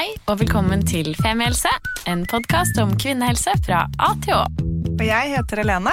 [0.00, 1.68] Hei og velkommen til Femihelse,
[2.08, 4.46] en podkast om kvinnehelse fra A til Å.
[4.94, 5.92] Og jeg heter Helene.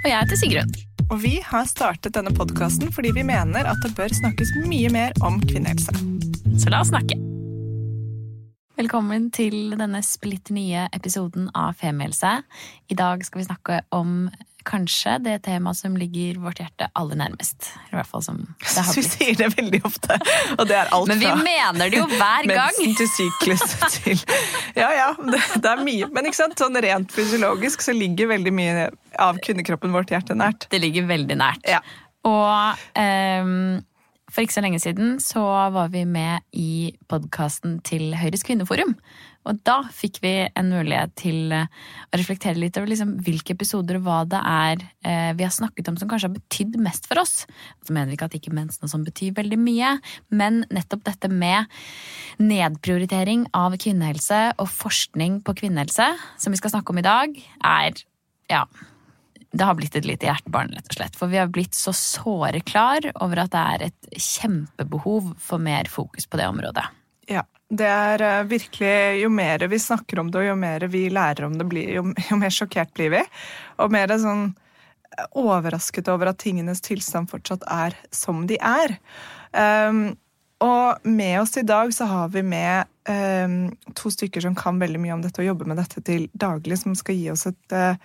[0.00, 0.72] Og jeg heter Sigrun.
[1.04, 5.14] Og vi har startet denne podkasten fordi vi mener at det bør snakkes mye mer
[5.22, 5.94] om kvinnehelse.
[6.58, 7.14] Så la oss snakke.
[8.74, 12.40] Velkommen til denne splitter nye episoden av Femihelse.
[12.90, 14.32] I dag skal vi snakke om
[14.66, 17.70] kanskje det temaet som ligger vårt hjerte aller nærmest.
[17.90, 20.18] I hvert fall som det har Vi sier det veldig ofte,
[20.56, 22.74] og det er alt Men vi fra mener det jo hver gang!
[22.78, 23.64] mensen til syklus
[23.98, 24.22] til
[24.80, 26.10] Ja ja, det, det er mye.
[26.14, 28.88] Men ikke sant, sånn rent fysiologisk så ligger veldig mye
[29.20, 30.68] av kvinnekroppen vårt hjerte nært.
[30.72, 31.68] Det ligger veldig nært.
[31.68, 31.82] Ja.
[32.24, 33.82] Og um,
[34.32, 35.44] for ikke så lenge siden så
[35.74, 38.96] var vi med i podkasten til Høyres kvinneforum.
[39.48, 41.66] Og da fikk vi en mulighet til eh,
[42.08, 45.90] å reflektere litt over liksom hvilke episoder og hva det er eh, vi har snakket
[45.90, 47.44] om som kanskje har betydd mest for oss.
[47.84, 49.92] Så mener vi ikke at ikke mensen noe som betyr veldig mye,
[50.32, 51.68] men nettopp dette med
[52.40, 56.08] nedprioritering av kvinnehelse og forskning på kvinnehelse,
[56.40, 58.04] som vi skal snakke om i dag, er
[58.50, 58.64] ja,
[59.54, 61.16] det har blitt et lite hjertebarn, rett og slett.
[61.18, 65.88] For vi har blitt så såre klar over at det er et kjempebehov for mer
[65.90, 66.88] fokus på det området.
[67.72, 71.46] Det er eh, virkelig Jo mer vi snakker om det, og jo mer vi lærer
[71.46, 73.22] om det, jo, jo mer sjokkert blir vi.
[73.82, 78.98] Og mer sånn eh, overrasket over at tingenes tilstand fortsatt er som de er.
[79.54, 80.12] Um,
[80.62, 83.56] og med oss i dag så har vi med um,
[83.98, 86.94] to stykker som kan veldig mye om dette og jobber med dette til daglig, som
[86.98, 87.98] skal gi oss et uh,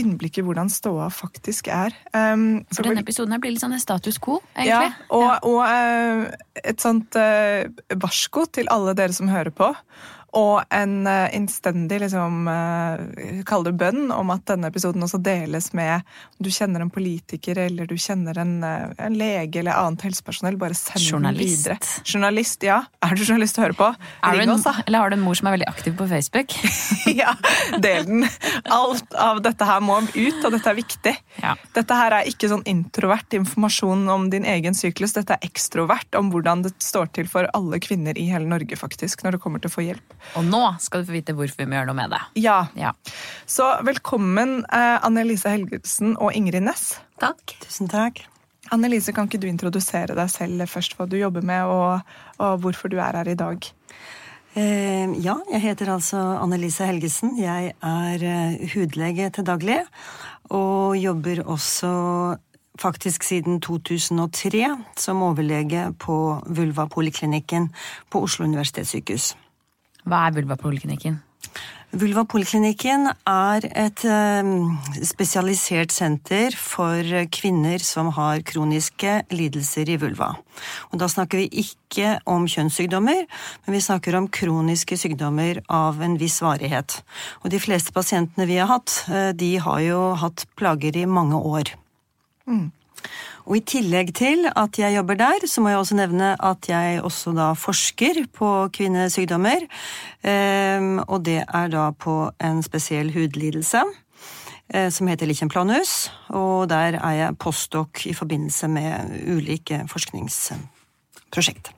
[0.00, 1.94] innblikk i hvordan ståa faktisk er.
[2.16, 4.96] Um, så For vel- denne episoden her blir litt sånn en status quo, ja, egentlig.
[5.12, 5.36] ja.
[5.46, 6.24] og eh,
[6.72, 7.68] et sånt uh,
[8.02, 9.70] varsko til alle dere som hører på.
[10.38, 15.72] Og en uh, innstendig liksom, uh, kall det bønn om at denne episoden også deles
[15.76, 20.06] med om du kjenner en politiker eller du kjenner en, uh, en lege eller annet
[20.08, 20.56] helsepersonell.
[20.60, 21.66] Bare send Journalist.
[21.66, 22.04] den videre.
[22.08, 22.80] Journalist, ja.
[23.04, 23.90] Er du journalist å høre på?
[23.92, 24.74] Du Ring oss, da.
[24.86, 26.56] eller har du en mor som er veldig aktiv på Facebook?
[27.22, 27.34] ja,
[27.82, 28.24] del den.
[28.72, 31.14] Alt av dette her må ut, og dette er viktig.
[31.42, 31.54] Ja.
[31.76, 35.14] Dette her er ikke sånn introvert informasjon om din egen syklus.
[35.16, 39.24] Dette er ekstrovert om hvordan det står til for alle kvinner i hele Norge, faktisk,
[39.26, 40.16] når det kommer til å få hjelp.
[40.38, 42.20] Og nå skal du få vite hvorfor vi må gjøre noe med det.
[42.42, 42.92] Ja, Ja.
[43.46, 47.00] Så velkommen, eh, Anne-Elise Helgelsen og Ingrid Næss.
[47.20, 47.56] Takk.
[47.60, 48.24] Tusen takk.
[48.72, 52.00] Anne-Elise, kan ikke du introdusere deg selv først, hva du jobber med, og,
[52.38, 53.72] og hvorfor du er her i dag?
[54.54, 57.36] Eh, ja, jeg heter altså Annelise Helgesen.
[57.40, 59.78] Jeg er eh, hudlege til daglig,
[60.52, 61.92] og jobber også
[62.80, 64.66] faktisk siden 2003
[64.96, 66.16] som overlege på
[66.46, 67.70] Vulva-poliklinikken
[68.10, 69.32] på Oslo universitetssykehus.
[70.08, 71.20] Hva er vulvapoliklinikken?
[71.92, 74.46] Vulva-poliklinikken er et eh,
[75.04, 77.04] spesialisert senter for
[77.36, 80.30] kvinner som har kroniske lidelser i vulva.
[80.88, 83.26] Og da snakker vi ikke om kjønnssykdommer,
[83.66, 87.02] men vi snakker om kroniske sykdommer av en viss varighet.
[87.44, 91.36] Og de fleste pasientene vi har hatt, eh, de har jo hatt plager i mange
[91.36, 91.76] år.
[93.46, 97.02] Og i tillegg til at jeg jobber der, så må jeg også nevne at jeg
[97.02, 99.66] også da forsker på kvinnesykdommer.
[100.22, 103.82] Ehm, Og det er da på en spesiell hudlidelse
[104.74, 106.12] eh, som heter lichenplanus.
[106.28, 111.72] Og der er jeg postdoc i forbindelse med ulike forskningsprosjekt.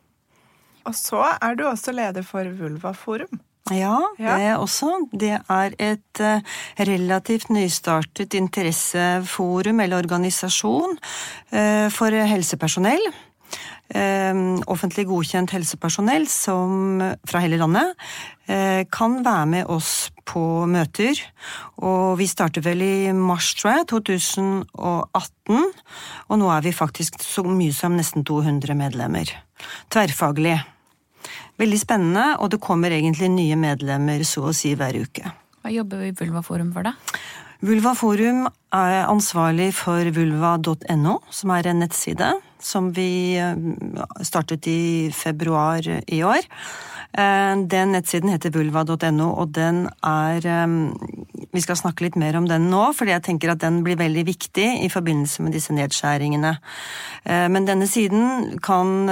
[0.84, 3.40] Og så er du også leder for Vulvaforum.
[3.72, 4.36] Ja, Ja.
[4.36, 5.08] det også.
[5.10, 6.40] Det er et eh,
[6.78, 10.98] relativt nystartet interesseforum eller organisasjon
[11.50, 13.00] eh, for helsepersonell.
[13.88, 14.34] Eh,
[14.68, 17.94] offentlig godkjent helsepersonell som fra hele landet
[18.92, 21.16] kan være med oss på møter.
[21.80, 25.64] Og vi starter vel i mars, tror jeg, 2018.
[26.28, 29.32] Og nå er vi faktisk så mye som nesten 200 medlemmer.
[29.88, 30.58] Tverrfaglig.
[31.60, 35.30] Veldig spennende, og det kommer egentlig nye medlemmer så å si hver uke.
[35.62, 36.96] Hva jobber vi i Vulvaforum for, da?
[37.62, 42.32] Vulvaforum er ansvarlig for vulva.no, som er en nettside
[42.64, 43.54] som vi eh,
[44.24, 46.48] startet i februar i år.
[47.12, 50.76] Eh, Den nettsiden heter vulva.no, og den er eh,
[51.54, 54.24] Vi skal snakke litt mer om den nå, fordi jeg tenker at den blir veldig
[54.26, 56.50] viktig i forbindelse med disse nedskjæringene.
[57.54, 59.06] Men denne siden kan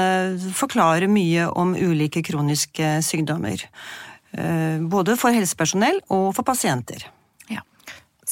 [0.50, 3.62] forklare mye om ulike kroniske sykdommer.
[4.90, 7.06] Både for helsepersonell og for pasienter.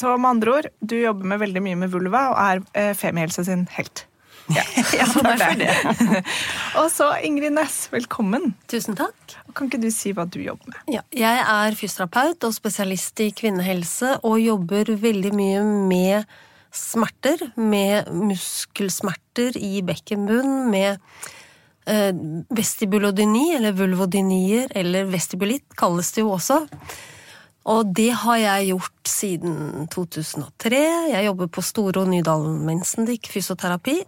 [0.00, 0.06] Ja.
[0.06, 3.44] Så med andre ord, du jobber med veldig mye med vulva og er eh, Femihelse
[3.44, 4.06] sin helt.
[4.50, 4.64] Ja,
[5.12, 6.22] takk er det.
[6.80, 8.54] og så Ingrid Næss, velkommen.
[8.70, 9.36] Tusen takk.
[9.54, 10.80] Kan ikke du si hva du jobber med?
[10.96, 16.40] Ja, jeg er fysioterapeut og spesialist i kvinnehelse og jobber veldig mye med
[16.74, 17.50] smerter.
[17.60, 20.98] Med muskelsmerter i bekkenbunn, med
[21.86, 22.10] eh,
[22.50, 26.64] vestibulodyni, eller vulvodynier, eller vestibulitt kalles det jo også.
[27.70, 30.80] Og det har jeg gjort siden 2003.
[31.12, 34.00] Jeg jobber på Store og Nydalen Mensendik fysioterapi.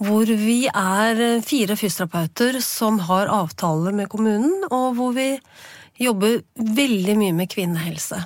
[0.00, 5.34] Hvor vi er fire fysioterapeuter som har avtale med kommunen, og hvor vi
[6.00, 8.22] jobber veldig mye med kvinnehelse.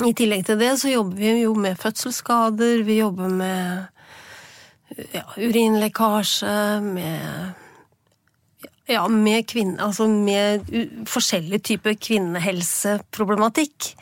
[0.00, 3.82] I tillegg til det så jobber vi jo med fødselsskader, vi jobber med
[5.12, 6.54] ja, urinlekkasje,
[6.86, 7.59] med
[8.90, 10.66] ja, med, kvinne, altså med
[11.08, 13.92] forskjellige typer kvinnehelseproblematikk.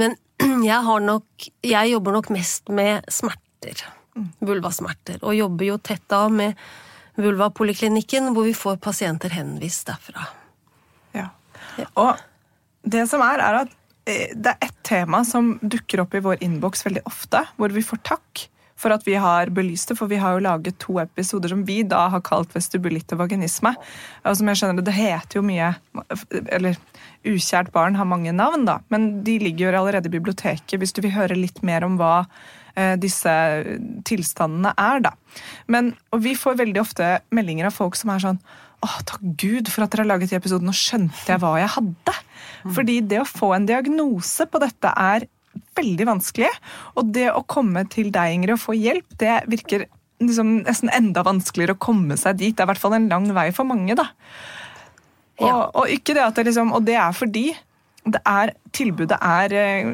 [0.00, 0.16] Men
[0.70, 3.84] jeg, har nok, jeg jobber nok mest med smerter.
[4.44, 5.20] Vulvasmerter.
[5.24, 6.58] Og jobber jo tett da med
[7.20, 10.28] Vulvapoliklinikken, hvor vi får pasienter henvist derfra.
[11.16, 11.28] Ja.
[12.00, 12.16] Og
[12.82, 13.74] det som er, er at
[14.08, 17.84] eh, det er ett tema som dukker opp i vår innboks veldig ofte, hvor vi
[17.84, 18.49] får takk
[18.80, 21.82] for at vi har belyst det, for vi har jo laget to episoder som vi
[21.86, 23.74] da har kalt vestibulitt og vaginisme.
[24.24, 25.74] Og som jeg skjønner Det det heter jo mye
[26.48, 26.78] Eller
[27.26, 31.02] ukjært barn har mange navn, da, men de ligger jo allerede i biblioteket hvis du
[31.04, 32.24] vil høre litt mer om hva
[32.72, 33.34] eh, disse
[34.08, 35.12] tilstandene er, da.
[35.68, 38.40] Men, og vi får veldig ofte meldinger av folk som er sånn
[38.80, 41.74] Å, takk Gud for at dere har laget de episodene, nå skjønte jeg hva jeg
[41.74, 42.14] hadde.
[42.72, 45.26] Fordi det å få en diagnose på dette er
[45.78, 46.50] veldig vanskelig.
[46.98, 49.86] Og det å komme til deg, Ingrid, og få hjelp, det virker
[50.20, 52.56] liksom nesten enda vanskeligere å komme seg dit.
[52.56, 54.10] Det er i hvert fall en lang vei for mange, da.
[55.40, 55.58] Og, ja.
[55.72, 57.48] og ikke det at det liksom, og det er fordi
[58.10, 59.88] det er, tilbudet er eh,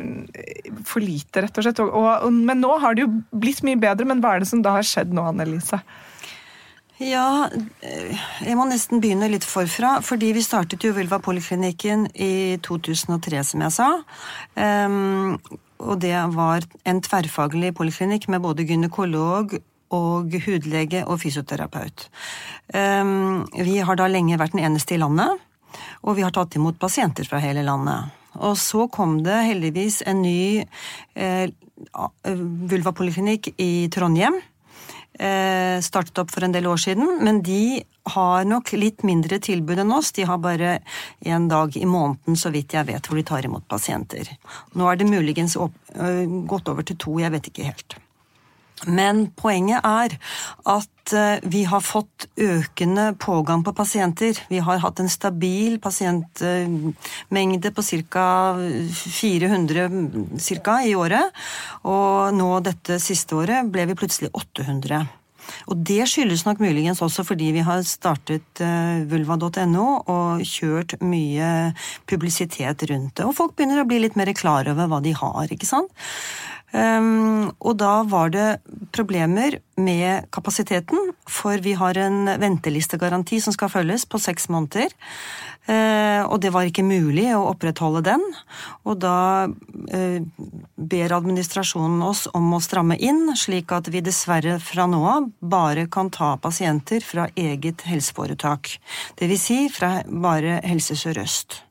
[0.87, 1.81] for lite, rett og slett.
[1.83, 4.07] Og, og, men nå har det jo blitt mye bedre.
[4.09, 5.81] Men hva er det som da har skjedd nå, Annelise?
[6.97, 7.51] Ja,
[7.85, 9.99] eh, jeg må nesten begynne litt forfra.
[10.05, 13.89] Fordi vi startet jo Vulva poliklinikken i 2003, som jeg sa.
[14.57, 15.37] Um,
[15.77, 19.59] og det var en tverrfaglig poliklinikk med både gynekolog
[19.93, 22.09] og hudlege og fysioterapeut.
[22.73, 25.37] Um, vi har da lenge vært den eneste i landet,
[26.01, 28.09] og vi har tatt imot pasienter fra hele landet.
[28.41, 30.65] Og så kom det heldigvis en ny
[31.17, 31.47] eh,
[32.25, 34.56] vulvapoliklinikk i Trondheim Eh,
[35.17, 37.83] startet opp for en del år siden, men de
[38.15, 40.13] har nok litt mindre tilbud enn oss.
[40.15, 40.79] De har bare
[41.27, 44.29] en dag i måneden, så vidt jeg vet, hvor de tar imot pasienter.
[44.77, 45.75] Nå er det muligens opp,
[46.51, 47.99] gått over til to, jeg vet ikke helt.
[48.85, 50.19] Men poenget er
[50.69, 50.93] at
[51.47, 54.37] vi har fått økende pågang på pasienter.
[54.51, 58.27] Vi har hatt en stabil pasientmengde på ca.
[58.93, 59.87] 400
[60.43, 61.31] cirka, i året.
[61.89, 65.07] Og nå dette siste året ble vi plutselig 800.
[65.71, 68.63] Og det skyldes nok muligens også fordi vi har startet
[69.11, 71.71] vulva.no og kjørt mye
[72.11, 73.27] publisitet rundt det.
[73.29, 75.93] Og folk begynner å bli litt mer klar over hva de har, ikke sant.
[76.77, 78.47] Um, og da var det
[78.93, 84.93] problemer med kapasiteten, for vi har en ventelistegaranti som skal følges på seks måneder.
[85.67, 88.27] Uh, og det var ikke mulig å opprettholde den.
[88.85, 90.21] Og da uh,
[90.77, 95.89] ber administrasjonen oss om å stramme inn, slik at vi dessverre fra nå av bare
[95.89, 98.77] kan ta pasienter fra eget helseforetak.
[99.23, 101.63] Vil si fra bare Helse Sør-Øst.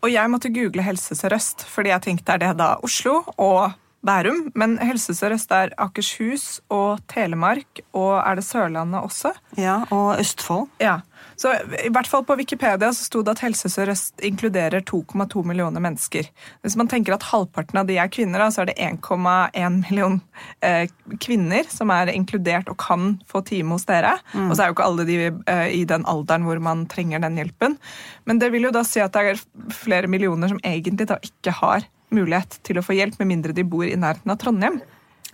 [0.00, 3.72] Og jeg måtte google Helse Sør-Øst, fordi jeg tenkte er det da Oslo og
[4.06, 9.34] Bærum, men Helse Sør-Øst er Akershus og Telemark, og er det Sørlandet også?
[9.60, 10.70] Ja, og Østfold.
[10.80, 11.00] Ja,
[11.36, 11.52] så
[11.84, 16.30] i hvert fall På Wikipedia så sto det at Helse Sør-Øst inkluderer 2,2 millioner mennesker.
[16.64, 20.20] Hvis man tenker at halvparten av de er kvinner, så er det 1,1 million
[20.64, 20.88] eh,
[21.20, 24.16] kvinner som er inkludert og kan få time hos dere.
[24.32, 24.48] Mm.
[24.48, 27.36] Og så er jo ikke alle de eh, i den alderen hvor man trenger den
[27.40, 27.76] hjelpen.
[28.24, 31.56] Men det vil jo da si at det er flere millioner som egentlig da ikke
[31.60, 34.80] har mulighet til å få hjelp, med mindre de bor i nærheten av Trondheim.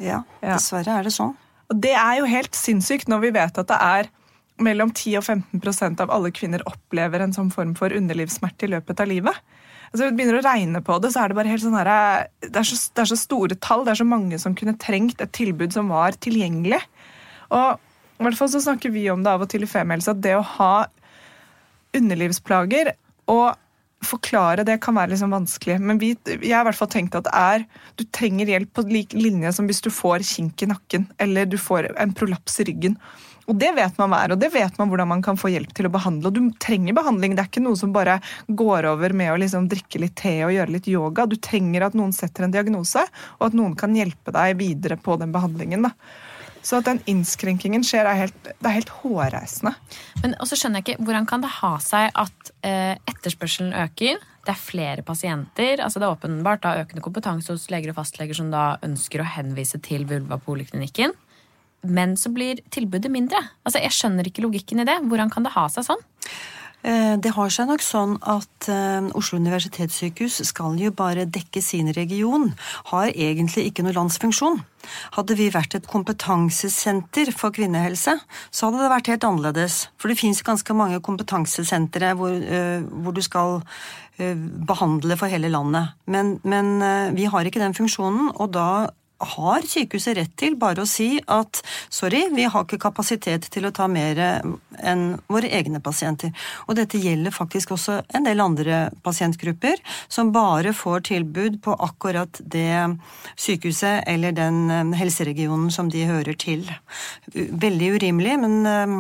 [0.02, 1.34] Ja, dessverre er det sånn.
[1.70, 4.10] Og Det er jo helt sinnssykt når vi vet at det er
[4.62, 9.02] mellom 10 og 15% av alle kvinner opplever en sånn form for underlivssmerte i løpet
[9.02, 9.40] av livet.
[9.90, 11.90] Altså, vi begynner å regne på det, så er det bare helt sånn her,
[12.42, 13.84] det er, så, det er så store tall.
[13.86, 16.80] Det er så mange som kunne trengt et tilbud som var tilgjengelig.
[17.54, 17.82] Og
[18.16, 20.34] i hvert fall så snakker vi om det av og til i Femihelse, at det
[20.38, 20.74] å ha
[21.96, 22.94] underlivsplager
[23.32, 23.56] og
[24.04, 25.78] forklare det kan være liksom vanskelig.
[25.80, 27.64] Men vi, jeg har i hvert fall tenkt at det er,
[27.96, 31.56] du trenger hjelp på lik linje som hvis du får kink i nakken eller du
[31.60, 32.98] får en prolaps i ryggen.
[33.46, 35.70] Og Det vet man hva er, og det vet man hvordan man kan få hjelp
[35.76, 36.28] til å behandle.
[36.28, 37.36] og Du trenger behandling.
[37.36, 40.54] Det er ikke noe som bare går over med å liksom drikke litt te og
[40.56, 41.28] gjøre litt yoga.
[41.30, 43.04] Du trenger at noen setter en diagnose,
[43.38, 45.86] og at noen kan hjelpe deg videre på den behandlingen.
[45.86, 45.94] da.
[46.66, 49.76] Så at den innskrenkingen skjer, er helt, det er helt hårreisende.
[50.24, 54.18] Men også skjønner jeg ikke, Hvordan kan det ha seg at eh, etterspørselen øker?
[54.46, 55.82] Det er flere pasienter.
[55.82, 59.30] altså Det er åpenbart da økende kompetanse hos leger og fastleger som da ønsker å
[59.36, 61.14] henvise til vulvapoliklinikken.
[61.86, 63.38] men så blir tilbudet mindre.
[63.64, 64.96] Altså, Jeg skjønner ikke logikken i det.
[65.06, 66.02] Hvordan kan det ha seg sånn?
[66.86, 71.90] Eh, det har seg nok sånn at uh, Oslo universitetssykehus skal jo bare dekke sin
[71.96, 72.52] region,
[72.92, 74.60] har egentlig ikke noe landsfunksjon.
[75.16, 78.14] Hadde vi vært et kompetansesenter for kvinnehelse,
[78.54, 79.80] så hadde det vært helt annerledes.
[79.98, 83.62] For det fins ganske mange kompetansesentre hvor, uh, hvor du skal
[84.16, 85.90] behandle for hele landet.
[86.08, 86.78] Men, men
[87.12, 88.86] vi har ikke den funksjonen, og da
[89.18, 93.72] har sykehuset rett til bare å si at sorry, vi har ikke kapasitet til å
[93.74, 96.32] ta mer enn våre egne pasienter.
[96.68, 102.40] Og dette gjelder faktisk også en del andre pasientgrupper som bare får tilbud på akkurat
[102.40, 102.96] det
[103.40, 106.66] sykehuset eller den eh, helseregionen som de hører til.
[107.34, 108.96] Veldig urimelig, men eh,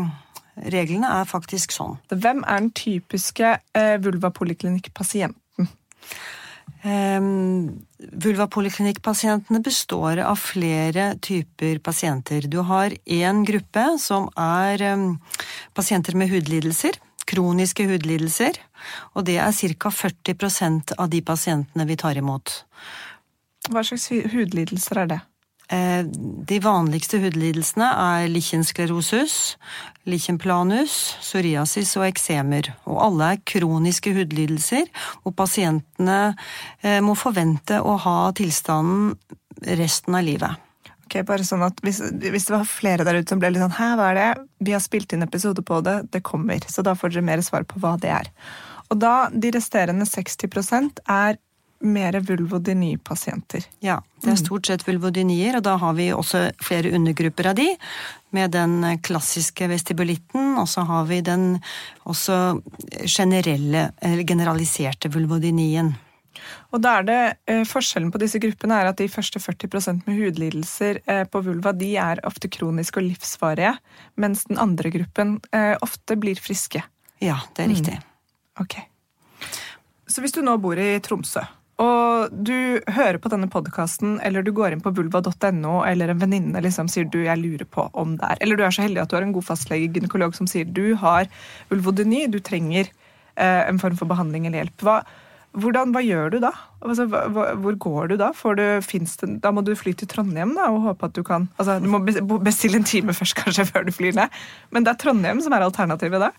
[0.72, 1.98] reglene er faktisk sånn.
[2.12, 5.70] Hvem er den typiske eh, vulvapoliklinikkpasienten?
[6.86, 12.46] Um, Vulvapoliklinikkpasientene består av flere typer pasienter.
[12.46, 15.16] Du har én gruppe som er um,
[15.74, 17.00] pasienter med hudlidelser.
[17.26, 18.60] Kroniske hudlidelser.
[19.14, 19.90] Og det er ca.
[19.90, 22.60] 40% av de pasientene vi tar imot.
[23.66, 25.20] Hva slags hudlidelser er det?
[25.72, 26.02] Eh,
[26.46, 29.56] de vanligste hudlidelsene er lichensklerosus,
[30.06, 32.70] lichenplanus, psoriasis og eksemer.
[32.86, 34.86] Og alle er kroniske hudlidelser
[35.24, 36.20] hvor pasientene
[36.82, 39.16] eh, må forvente å ha tilstanden
[39.80, 40.62] resten av livet.
[41.06, 43.76] Ok, bare sånn at hvis, hvis, det var flere der ute som ble litt sånn
[43.76, 44.30] Hæ, hva er det?
[44.66, 46.62] Vi har spilt inn episode på det, det kommer.
[46.70, 48.30] Så da får dere mer svar på hva det er.
[48.90, 51.38] Og da, de resterende 60% er
[51.80, 53.66] mer vulvodyni-pasienter.
[53.84, 57.68] Ja, det er stort sett vulvodynier, og da har vi også flere undergrupper av de.
[58.36, 61.58] Med den klassiske vestibulitten, og så har vi den
[62.08, 62.58] også
[63.04, 65.94] generelle, eller generaliserte vulvodynien.
[66.74, 70.18] Og da er det eh, Forskjellen på disse gruppene er at de første 40% med
[70.18, 73.76] hudlidelser eh, på vulva de er ofte kroniske og livsvarige,
[74.20, 76.82] mens den andre gruppen eh, ofte blir friske.
[77.24, 77.96] Ja, det er riktig.
[77.96, 78.12] Mm.
[78.66, 78.78] Ok.
[80.06, 81.42] Så hvis du nå bor i Tromsø,
[81.82, 86.62] og du hører på denne podkasten, eller du går inn på vulva.no, eller en venninne
[86.64, 89.12] liksom sier du, jeg lurer på om det er Eller du er så heldig at
[89.12, 91.28] du har en god fastlege, gynekolog, som sier du har
[91.68, 94.86] vulvodyni, du trenger eh, en form for behandling eller hjelp.
[94.88, 94.96] Hva,
[95.56, 96.52] hvordan, hva gjør du da?
[96.84, 98.30] Altså, hva, hvor går du da?
[98.36, 101.78] Du, det, da må du fly til Trondheim da, og håpe at du kan altså,
[101.82, 102.00] Du må
[102.44, 104.32] bestille en time først, kanskje, før du flyr ned.
[104.70, 106.30] Men det er Trondheim som er alternativet da?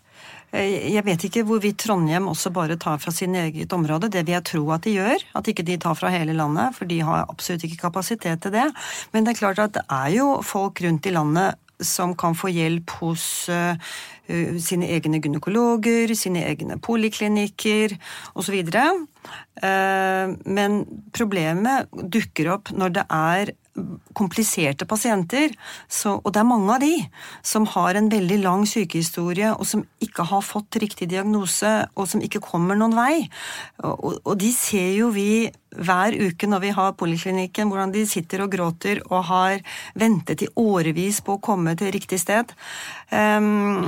[0.55, 4.11] Eh, jeg vet ikke hvorvidt Trondheim også bare tar fra sin eget område.
[4.13, 5.27] Det vil jeg tro at de gjør.
[5.39, 8.67] At ikke de tar fra hele landet, for de har absolutt ikke kapasitet til det.
[9.13, 12.49] Men det er klart at det er jo folk rundt i landet som kan få
[12.53, 13.77] hjelp hos uh,
[14.59, 17.95] sine egne gynekologer, sine egne poliklinikker
[18.37, 18.57] osv.
[18.67, 20.81] Uh, men
[21.15, 23.53] problemet dukker opp når det er
[24.17, 25.53] kompliserte pasienter,
[25.89, 26.93] så, og det er mange av de,
[27.45, 32.23] som har en veldig lang sykehistorie, og som ikke har fått riktig diagnose, og som
[32.23, 33.27] ikke kommer noen vei.
[33.85, 38.45] Og, og de ser jo vi hver uke når vi har poliklinikken, hvordan de sitter
[38.45, 39.61] og gråter og har
[39.99, 42.53] ventet i årevis på å komme til riktig sted.
[43.11, 43.83] Um,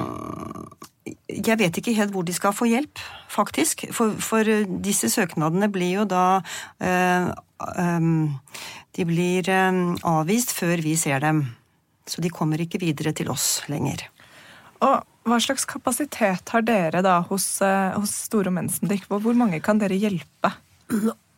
[1.29, 3.87] jeg vet ikke helt hvor de skal få hjelp, faktisk.
[3.95, 4.45] For, for
[4.85, 11.43] disse søknadene blir jo da um, de blir eh, avvist før vi ser dem.
[12.09, 14.07] Så de kommer ikke videre til oss lenger.
[14.81, 19.05] Og hva slags kapasitet har dere da hos, eh, hos Store Mensendik?
[19.09, 20.53] Hvor mange kan dere hjelpe?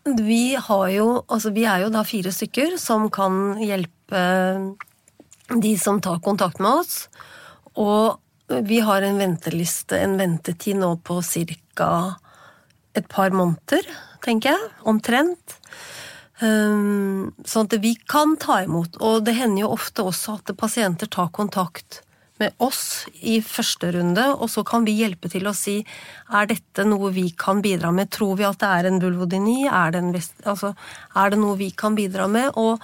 [0.02, 4.22] Vi, jo, altså vi er jo da fire stykker som kan hjelpe
[5.62, 6.96] de som tar kontakt med oss.
[7.78, 8.18] Og
[8.66, 12.18] vi har en venteliste, en ventetid nå på ca.
[12.94, 13.86] et par måneder,
[14.24, 14.72] tenker jeg.
[14.84, 15.58] Omtrent.
[16.42, 18.98] Ehm, sånn at vi kan ta imot.
[19.06, 22.02] Og det hender jo ofte også at pasienter tar kontakt
[22.42, 25.76] med oss i første runde, og så kan vi hjelpe til å si
[26.34, 28.10] er dette noe vi kan bidra med.
[28.10, 29.68] Tror vi at det er en vulvodyni?
[29.70, 30.16] Er det, en,
[30.50, 30.74] altså,
[31.14, 32.58] er det noe vi kan bidra med?
[32.58, 32.82] Og,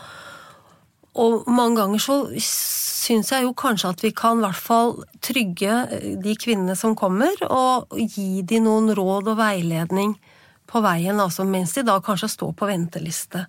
[1.18, 5.82] og mange ganger så syns jeg jo kanskje at vi kan i hvert fall trygge
[6.22, 10.20] de kvinnene som kommer, og gi de noen råd og veiledning
[10.68, 13.46] på veien, altså mens de da kanskje står på venteliste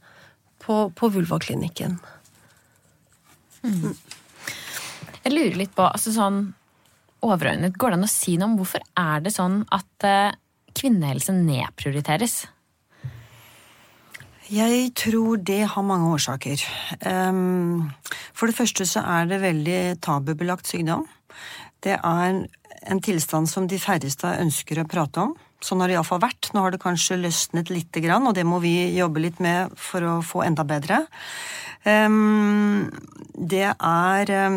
[0.63, 1.99] på, på vulvaklinikken.
[3.65, 3.97] Mm.
[5.25, 6.45] Jeg lurer litt på, altså sånn
[7.27, 10.37] overordnet, går det an å si noe om hvorfor er det sånn at uh,
[10.79, 12.37] kvinnehelse nedprioriteres?
[14.49, 16.63] Jeg tror det har mange årsaker.
[17.05, 17.91] Um,
[18.33, 21.05] for det første så er det veldig tabubelagt sykdom.
[21.85, 22.39] Det er
[22.89, 25.35] en tilstand som de færreste ønsker å prate om.
[25.65, 26.53] Sånn har det iallfall vært.
[26.55, 30.19] Nå har det kanskje løsnet grann, og det må vi jobbe litt med for å
[30.23, 31.03] få enda bedre.
[31.87, 32.91] Um,
[33.39, 34.57] det er um,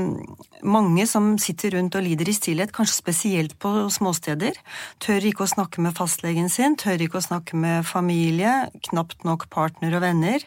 [0.65, 4.57] mange som sitter rundt og lider i stillhet, kanskje spesielt på småsteder.
[5.01, 9.47] Tør ikke å snakke med fastlegen sin, tør ikke å snakke med familie, knapt nok
[9.53, 10.45] partner og venner.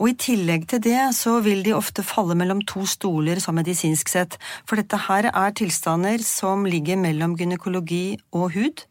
[0.00, 4.12] Og i tillegg til det så vil de ofte falle mellom to stoler sånn medisinsk
[4.12, 8.87] sett, for dette her er tilstander som ligger mellom gynekologi og hud.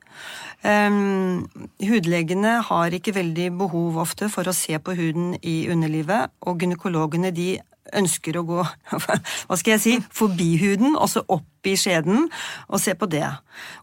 [0.65, 1.45] Um,
[1.83, 7.31] hudlegene har ikke veldig behov ofte for å se på huden i underlivet, og gynekologene
[7.35, 7.57] de
[7.95, 12.29] ønsker å gå hva skal jeg si, forbi huden, og så opp i skjeden,
[12.67, 13.29] og se på det.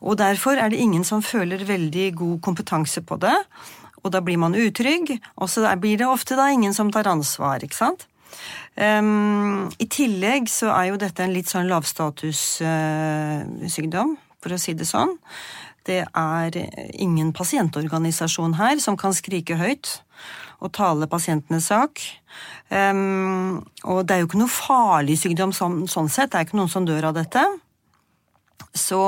[0.03, 3.39] Og Derfor er det ingen som føler veldig god kompetanse på det.
[4.05, 7.65] Og da blir man utrygg, og så blir det ofte da ingen som tar ansvar.
[7.65, 8.07] ikke sant?
[8.77, 14.75] Um, I tillegg så er jo dette en litt sånn lavstatussykdom, uh, for å si
[14.77, 15.19] det sånn.
[15.85, 16.57] Det er
[16.97, 19.99] ingen pasientorganisasjon her som kan skrike høyt
[20.65, 22.01] og tale pasientenes sak.
[22.71, 26.59] Um, og det er jo ikke noe farlig sykdom sånn, sånn sett, det er ikke
[26.61, 27.45] noen som dør av dette.
[28.75, 28.99] Så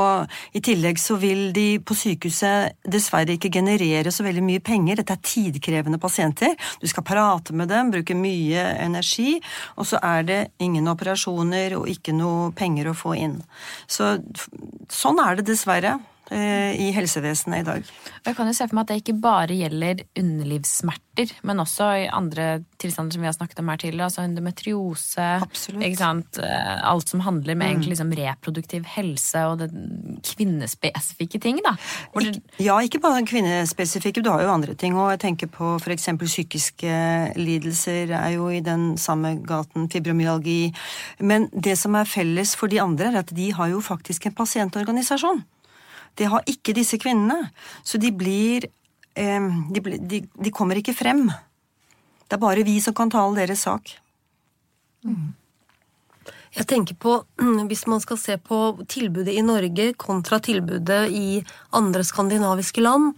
[0.55, 5.01] i tillegg så vil de på sykehuset dessverre ikke generere så veldig mye penger.
[5.01, 6.55] Dette er tidkrevende pasienter.
[6.79, 9.41] Du skal prate med dem, bruke mye energi,
[9.75, 13.41] og så er det ingen operasjoner og ikke noe penger å få inn.
[13.91, 14.19] Så
[14.93, 15.97] sånn er det dessverre.
[16.31, 17.91] Eh, i helsevesenet i dag.
[18.27, 22.09] Jeg kan jo se for meg at det ikke bare gjelder underlivssmerter, men også i
[22.11, 25.29] andre tilstander som vi har snakket om her tidligere, altså endometriose,
[25.79, 27.71] eh, alt som handler med mm.
[27.71, 29.71] egentlig liksom reproduktiv helse og det
[30.27, 31.63] kvinnespesifikke ting.
[31.63, 31.77] da.
[32.19, 32.43] Det...
[32.59, 34.99] Ja, ikke bare kvinnespesifikke, du har jo andre ting.
[34.99, 36.11] Og jeg tenker på f.eks.
[36.27, 36.97] psykiske
[37.39, 40.75] lidelser er jo i den samme gaten, fibromyalgi.
[41.23, 44.35] Men det som er felles for de andre, er at de har jo faktisk en
[44.43, 45.47] pasientorganisasjon.
[46.17, 47.51] Det har ikke disse kvinnene.
[47.85, 48.69] Så de blir
[49.15, 51.27] eh, de, de, de, kommer ikke frem.
[52.27, 53.93] Det er bare vi som kan tale deres sak.
[55.07, 55.35] Mm.
[56.57, 57.19] Jeg tenker på,
[57.69, 61.45] Hvis man skal se på tilbudet i Norge kontra tilbudet i
[61.77, 63.13] andre skandinaviske land,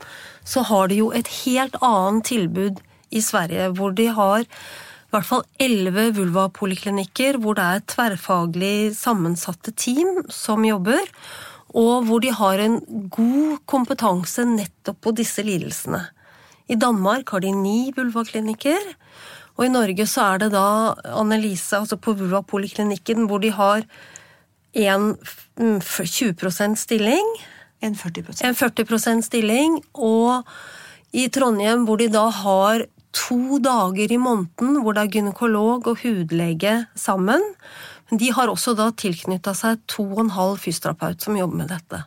[0.45, 5.25] så har de jo et helt annet tilbud i Sverige, hvor de har i hvert
[5.25, 11.01] fall elleve vulvapoliklinikker, hvor det er tverrfaglig sammensatte team som jobber
[11.75, 12.79] og hvor de har en
[13.13, 16.01] god kompetanse nettopp på disse lidelsene.
[16.69, 18.81] I Danmark har de ni vulvaklinikker,
[19.59, 23.83] og i Norge så er det da Annelise, altså på vulvapoliklinikken, hvor de har
[24.79, 25.17] en
[25.59, 27.33] 20% stilling.
[27.83, 30.45] En 40 En 40 stilling, og
[31.13, 32.85] i Trondheim hvor de da har
[33.17, 37.43] to dager i måneden hvor det er gynekolog og hudlege sammen.
[38.11, 42.03] De har også da tilknytta seg to og en halv fysioterapeut som jobber med dette.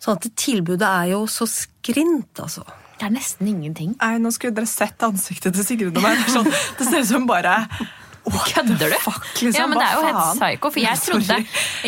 [0.00, 2.64] Sånn at tilbudet er jo så skrint, altså.
[2.96, 3.92] Det er nesten ingenting.
[4.00, 6.22] Nei, Nå skulle dere sett ansiktet til Sigrun og meg.
[6.78, 7.58] Det ser ut som bare
[8.26, 8.96] Kødder du?
[9.04, 10.70] Fuck, liksom, ja, men Det er jo helt psycho.
[10.74, 11.38] For jeg trodde,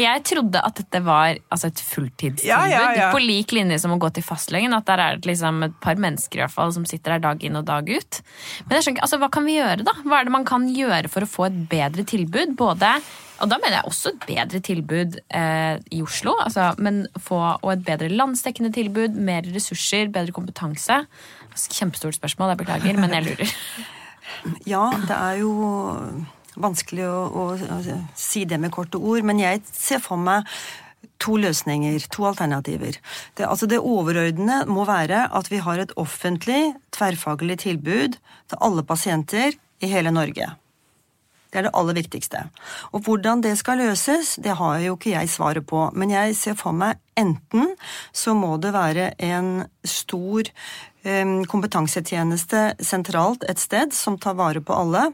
[0.04, 2.46] jeg trodde at dette var altså, et fulltidstilbud.
[2.46, 3.10] Ja, ja, ja.
[3.14, 4.76] På lik linje som å gå til fastlegen.
[4.76, 7.46] At der er det liksom et par mennesker i hvert fall, som sitter der dag
[7.46, 8.20] inn og dag ut.
[8.66, 9.96] Men jeg skjønner ikke, altså, hva kan vi gjøre, da?
[10.04, 12.54] Hva er det man kan gjøre for å få et bedre tilbud?
[12.58, 12.98] Både
[13.38, 16.34] og da mener jeg også et bedre tilbud eh, i Oslo.
[16.42, 21.04] Altså, men få, og et bedre landsdekkende tilbud, mer ressurser, bedre kompetanse.
[21.54, 23.54] Kjempestort spørsmål, jeg beklager, men jeg lurer.
[24.68, 25.52] Ja, det er jo
[26.58, 30.46] vanskelig å, å, å si det med korte ord, men jeg ser for meg
[31.22, 32.98] to løsninger, to alternativer.
[33.38, 38.86] Det, altså det overordnede må være at vi har et offentlig, tverrfaglig tilbud til alle
[38.86, 40.50] pasienter i hele Norge.
[41.48, 42.42] Det er det aller viktigste.
[42.92, 45.86] Og hvordan det skal løses, det har jo ikke jeg svaret på.
[45.96, 47.72] Men jeg ser for meg enten
[48.12, 50.50] så må det være en stor
[51.48, 55.08] kompetansetjeneste sentralt et sted som tar vare på alle.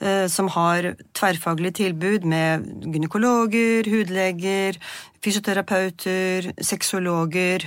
[0.00, 4.78] Eh, som har tverrfaglig tilbud med gynekologer, hudleger,
[5.24, 7.66] fysioterapeuter, sexologer.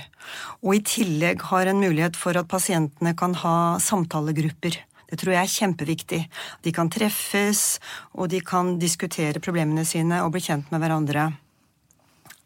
[0.63, 4.77] Og i tillegg har en mulighet for at pasientene kan ha samtalegrupper.
[5.09, 6.23] Det tror jeg er kjempeviktig.
[6.63, 7.79] De kan treffes,
[8.13, 11.31] og de kan diskutere problemene sine og bli kjent med hverandre.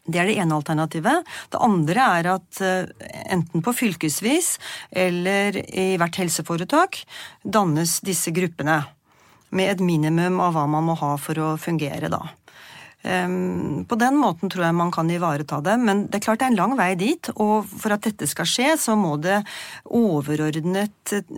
[0.04, 1.24] Det er det ene alternativet.
[1.52, 4.54] Det andre er at eh, enten på fylkesvis
[4.92, 7.00] eller i hvert helseforetak
[7.42, 8.82] dannes disse gruppene.
[9.54, 12.24] Med et minimum av hva man må ha for å fungere, da.
[13.04, 16.46] Ehm, på den måten tror jeg man kan ivareta det, men det er klart det
[16.48, 17.30] er en lang vei dit.
[17.36, 19.42] Og for at dette skal skje, så må det
[19.84, 21.34] overordnet et,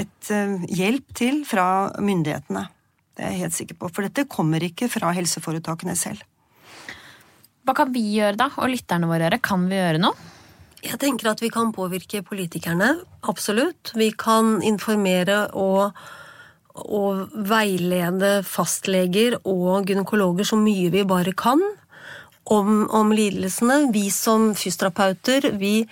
[0.00, 1.66] et eh, hjelp til fra
[1.98, 2.66] myndighetene.
[3.18, 3.90] Det er jeg helt sikker på.
[3.90, 6.22] For dette kommer ikke fra helseforetakene selv.
[7.70, 9.36] Hva kan vi gjøre da, og lytterne våre gjøre?
[9.46, 10.16] Kan vi gjøre noe?
[10.82, 12.96] Jeg tenker at vi kan påvirke politikerne,
[13.30, 13.92] absolutt.
[13.94, 15.92] Vi kan informere og,
[16.82, 21.62] og veilede fastleger og gynekologer så mye vi bare kan
[22.50, 23.92] om, om lidelsene.
[23.94, 25.84] Vi som fysioterapeuter, vi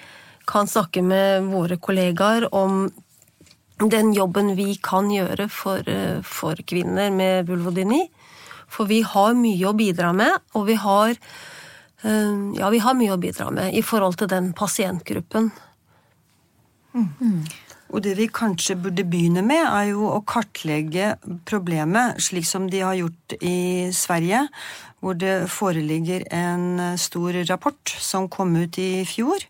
[0.51, 2.89] kan snakke med våre kollegaer om
[3.79, 5.87] den jobben vi kan gjøre for,
[6.27, 8.01] for kvinner med vulvodyni.
[8.67, 11.15] For vi har mye å bidra med, og vi har
[12.03, 15.49] ja, vi har mye å bidra med i forhold til den pasientgruppen.
[16.95, 17.43] Mm.
[17.89, 21.15] Og det vi kanskje burde begynne med, er jo å kartlegge
[21.49, 24.45] problemet, slik som de har gjort i Sverige,
[25.01, 29.41] hvor det foreligger en stor rapport som kom ut i fjor.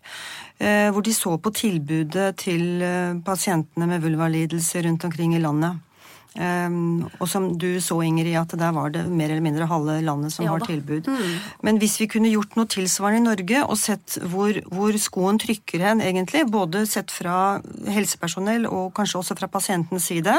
[0.59, 5.79] Eh, hvor de så på tilbudet til eh, pasientene med vulvalidelser rundt omkring i landet.
[6.37, 10.31] Um, og som du så, Ingrid, at der var det mer eller mindre halve landet
[10.35, 11.07] som ja, har tilbud.
[11.09, 11.39] Mm.
[11.65, 15.81] Men hvis vi kunne gjort noe tilsvarende i Norge, og sett hvor, hvor, skoen trykker
[15.87, 17.57] hen, egentlig, både sett fra
[17.89, 20.37] helsepersonell og kanskje også fra pasientens side,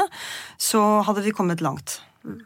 [0.55, 1.99] så hadde vi kommet langt.
[2.23, 2.39] Mm.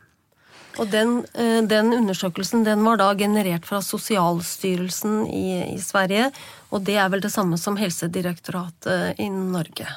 [0.81, 6.31] Og den, eh, den, undersøkelsen den var da generert fra Sosialstyrelsen i, i Sverige,
[6.73, 9.87] og det er vel det samme som Helsedirektoratet i Norge.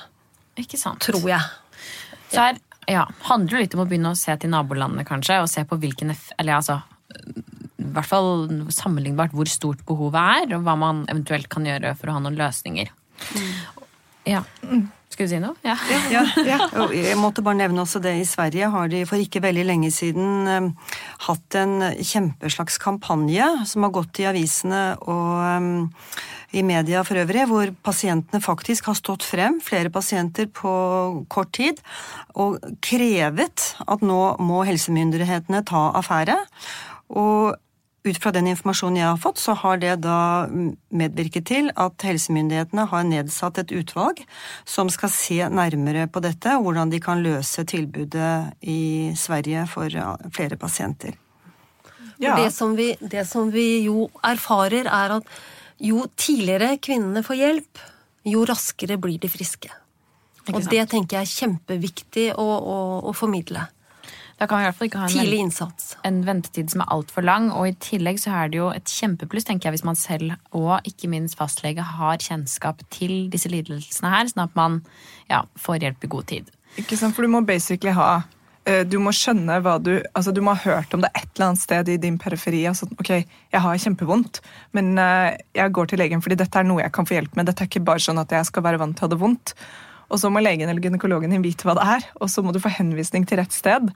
[0.61, 1.01] Ikke sant.
[1.09, 1.43] Tror jeg.
[2.29, 2.59] Så her
[2.89, 5.79] ja, handler jo litt om å begynne å se til nabolandene, kanskje, og se på
[5.81, 6.81] hvilken Eller altså
[7.79, 12.11] i hvert fall sammenlignbart hvor stort behovet er, og hva man eventuelt kan gjøre for
[12.11, 12.91] å ha noen løsninger.
[13.33, 13.53] Mm.
[14.29, 14.43] Ja.
[15.19, 15.57] Skal du si noe?
[15.67, 15.75] Ja.
[16.15, 16.59] ja, ja.
[16.95, 18.13] Jeg måtte bare nevne også det.
[18.21, 20.69] I Sverige har de for ikke veldig lenge siden um,
[21.25, 25.89] hatt en kjempeslags kampanje som har gått i avisene og um,
[26.55, 30.71] i media for øvrig, hvor pasientene faktisk har stått frem, flere pasienter på
[31.27, 31.83] kort tid,
[32.39, 36.39] og krevet at nå må helsemyndighetene ta affære.
[37.19, 37.59] Og
[38.09, 42.89] ut fra den informasjonen jeg har fått, så har det da medvirket til at helsemyndighetene
[42.91, 44.25] har nedsatt et utvalg
[44.69, 49.93] som skal se nærmere på dette, hvordan de kan løse tilbudet i Sverige for
[50.35, 51.17] flere pasienter.
[52.19, 52.35] Ja.
[52.35, 55.37] Det, som vi, det som vi jo erfarer, er at
[55.79, 57.83] jo tidligere kvinnene får hjelp,
[58.27, 59.71] jo raskere blir de friske.
[60.49, 62.79] Og det tenker jeg er kjempeviktig å, å,
[63.11, 63.67] å formidle.
[64.39, 65.91] Da kan vi i hvert fall ikke ha en, Tidlig innsats.
[66.07, 67.51] en ventetid som er altfor lang.
[67.51, 70.87] Og i tillegg så er det jo et kjempepluss tenker jeg, hvis man selv og
[70.87, 74.81] ikke minst fastlege har kjennskap til disse lidelsene her, sånn at man
[75.31, 76.51] ja, får hjelp i god tid.
[76.79, 78.23] Ikke sant, for du må basically ha
[78.69, 81.51] Eh, du må skjønne hva du altså Du må ha hørt om det et eller
[81.51, 82.65] annet sted i din periferi.
[82.69, 83.13] Altså, ok,
[83.55, 84.41] jeg har kjempevondt,
[84.77, 87.49] men uh, jeg går til legen fordi dette er noe jeg kan få hjelp med.
[87.49, 89.55] Dette er ikke bare sånn at jeg skal være vant til å ha det vondt.
[90.09, 92.61] Og så må legen eller gynekologen din vite hva det er, og så må du
[92.65, 93.91] få henvisning til rett sted.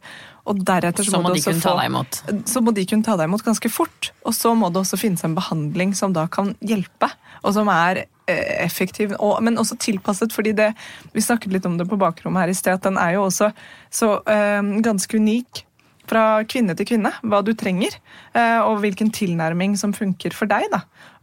[0.45, 2.21] Og deretter så, så må, må de kunne få, ta deg imot.
[2.53, 4.13] Så må de kunne ta deg imot ganske fort.
[4.29, 7.09] Og så må det også finnes en behandling som da kan hjelpe,
[7.41, 10.37] og som er eh, effektiv, og, men også tilpasset.
[10.37, 10.73] fordi det,
[11.17, 13.53] Vi snakket litt om det på bakrommet her i sted, at den er jo også
[13.89, 15.65] så øh, ganske unik
[16.13, 17.95] fra kvinne til kvinne hva du trenger,
[18.37, 20.69] eh, og hvilken tilnærming som funker for deg.
[20.73, 20.83] Da.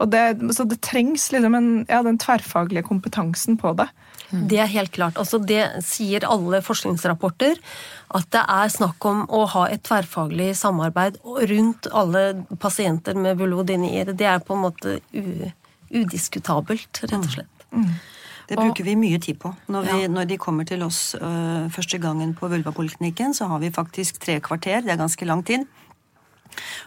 [0.10, 0.24] Det,
[0.56, 3.90] så det trengs liksom en, ja, den tverrfaglige kompetansen på det.
[4.30, 5.18] Det er helt klart.
[5.18, 7.58] Altså det sier alle forskningsrapporter.
[8.16, 12.24] At det er snakk om å ha et tverrfaglig samarbeid rundt alle
[12.62, 14.14] pasienter med vulvodynier.
[14.14, 15.00] Det er på en måte
[15.90, 17.68] udiskutabelt, rett og slett.
[17.72, 17.84] Mm.
[17.84, 18.00] Mm.
[18.50, 19.52] Det bruker vi mye tid på.
[19.70, 20.10] Når, vi, ja.
[20.10, 21.34] når de kommer til oss ø,
[21.70, 24.82] første gangen på vulvapoliklinikken, så har vi faktisk tre kvarter.
[24.82, 25.68] Det er ganske lang tid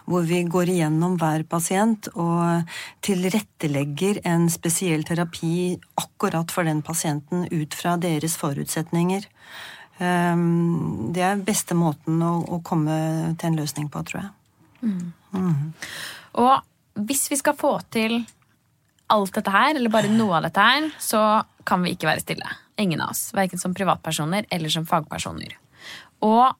[0.09, 2.69] hvor vi går igjennom hver pasient og
[3.05, 9.29] tilrettelegger en spesiell terapi akkurat for den pasienten ut fra deres forutsetninger.
[10.01, 12.95] Ehm, det er beste måten å, komme
[13.37, 14.31] til en løsning på, tror jeg.
[14.83, 15.11] Mm.
[15.33, 15.73] Mm.
[16.41, 18.23] Og hvis vi skal få til
[19.13, 22.57] alt dette her, eller bare noe av dette her, så kan vi ikke være stille.
[22.81, 23.27] Ingen av oss.
[23.35, 25.53] Verken som privatpersoner eller som fagpersoner.
[26.25, 26.55] Og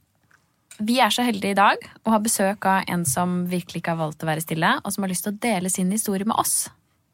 [0.80, 4.02] vi er så heldige i dag å ha besøk av en som virkelig ikke har
[4.02, 6.68] valgt å være stille, og som har lyst til å dele sin historie med oss.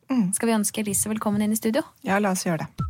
[0.09, 0.29] Mm.
[0.33, 1.83] Skal vi ønske Elise velkommen inn i studio?
[2.07, 2.89] Ja, la oss gjøre det.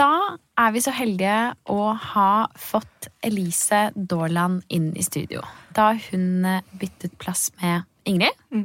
[0.00, 5.42] Da er vi så heldige å ha fått Elise Daaland inn i studio.
[5.76, 8.38] Da hun eh, byttet plass med Ingrid.
[8.54, 8.64] Mm.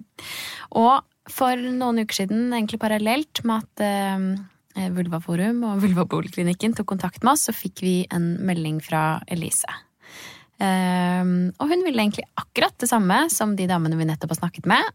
[0.80, 7.24] Og for noen uker siden, egentlig parallelt med at eh, Vulvaforum og Vulvapoliklinikken tok kontakt
[7.24, 9.72] med oss, så fikk vi en melding fra Elise.
[10.56, 14.70] Um, og hun ville egentlig akkurat det samme som de damene vi nettopp har snakket
[14.72, 14.88] med.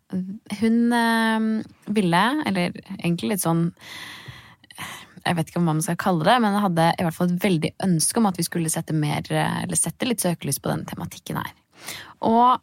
[0.61, 1.51] Hun um,
[1.93, 3.67] ville, eller egentlig litt sånn
[5.21, 7.75] Jeg vet ikke hva man skal kalle det, men hadde i hvert fall et veldig
[7.85, 9.27] ønske om at vi skulle sette mer,
[9.77, 11.53] sette litt søkelys på den tematikken her.
[12.25, 12.57] Og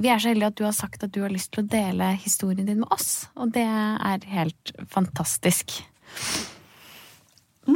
[0.00, 2.10] vi er så heldige at du har sagt at du har lyst til å dele
[2.18, 3.28] historien din med oss.
[3.38, 5.78] Og det er helt fantastisk.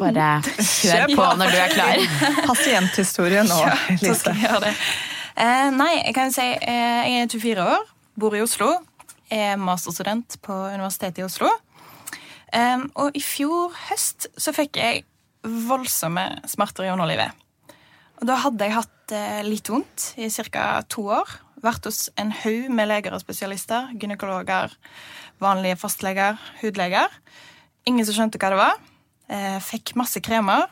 [0.01, 0.29] Bare
[0.59, 2.03] kjør på når du er klar.
[2.51, 3.59] Pasienthistorie nå,
[4.03, 4.35] Lise.
[4.41, 4.75] jeg.
[5.35, 7.87] Eh, nei, jeg kan si eh, jeg er 24 år,
[8.21, 8.71] bor i Oslo.
[9.33, 11.51] Er masterstudent på Universitetet i Oslo.
[12.55, 15.03] Eh, og i fjor høst så fikk jeg
[15.45, 17.35] voldsomme smerter i underlivet.
[18.21, 20.81] Og da hadde jeg hatt litt vondt i ca.
[20.89, 21.29] to år.
[21.65, 23.91] Vært hos en haug med leger og spesialister.
[24.01, 24.73] Gynekologer,
[25.43, 27.13] vanlige fastleger, hudleger.
[27.89, 28.79] Ingen som skjønte hva det var.
[29.33, 30.67] Eh, fikk masse kremer.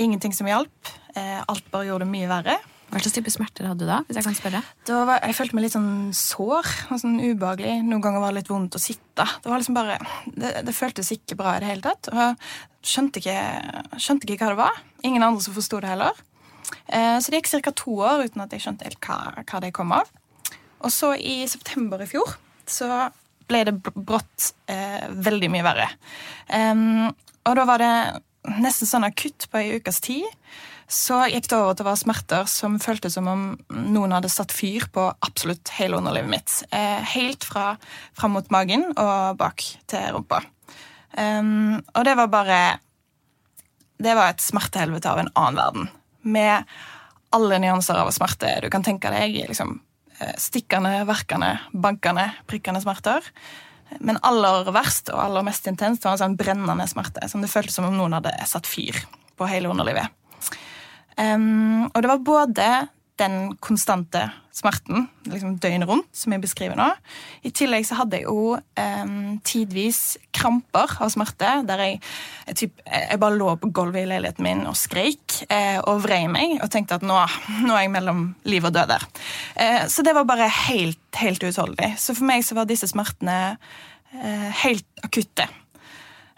[0.00, 0.94] Ingenting som hjalp.
[1.16, 2.58] Eh, alt bare gjorde det mye verre.
[2.86, 4.02] Hva slags type smerter hadde du da?
[4.06, 4.60] hvis jeg kan spørre?
[4.86, 6.68] Var, jeg følte meg litt sånn sår
[7.02, 7.80] sånn ubehagelig.
[7.82, 9.26] Noen ganger var det litt vondt å sitte.
[9.26, 9.96] Det var liksom bare,
[10.30, 12.12] det, det føltes ikke bra i det hele tatt.
[12.12, 14.80] Og jeg skjønte ikke, skjønte ikke hva det var.
[15.08, 16.22] Ingen andre som forsto det heller.
[16.86, 17.74] Eh, så det gikk ca.
[17.74, 20.12] to år uten at jeg skjønte helt hva, hva det kom av.
[20.86, 22.36] Og så i september i fjor
[22.70, 23.08] så
[23.46, 25.86] ble det brått eh, veldig mye verre.
[26.54, 27.10] Em,
[27.46, 27.92] og da var det
[28.62, 30.26] nesten sånn akutt på ei ukes tid.
[30.86, 34.54] Så gikk det over til å være smerter som føltes som om noen hadde satt
[34.54, 36.58] fyr på absolutt hele underlivet mitt.
[36.70, 37.72] Eh, helt fra
[38.14, 40.44] fram mot magen og bak til rumpa.
[41.16, 42.58] Um, og det var bare
[43.96, 45.86] Det var et smertehelvete av en annen verden.
[46.22, 46.64] Med
[47.32, 49.38] alle nyanser av smerte du kan tenke deg.
[49.48, 49.80] liksom
[50.20, 53.24] eh, Stikkende, verkende, bankende, prikkende smerter.
[54.00, 57.28] Men aller verst og aller mest intenst var en sånn brennende smerte.
[57.30, 58.98] Som det føltes som om noen hadde satt fyr
[59.36, 60.12] på hele underlivet.
[61.16, 62.66] Um, og det var både
[63.20, 64.26] den konstante
[64.56, 66.86] smerten liksom døgnet rundt, som jeg beskriver nå.
[67.44, 69.10] I tillegg så hadde jeg jo eh,
[69.46, 70.00] tidvis
[70.36, 71.98] kramper av smerte, der jeg,
[72.46, 76.24] jeg, typ, jeg bare lå på gulvet i leiligheten min og skreik eh, og vrei
[76.32, 77.18] meg og tenkte at nå,
[77.66, 79.06] nå er jeg mellom liv og død der.
[79.60, 81.94] Eh, så det var bare helt, helt uutholdelig.
[82.00, 85.48] Så for meg så var disse smertene eh, helt akutte.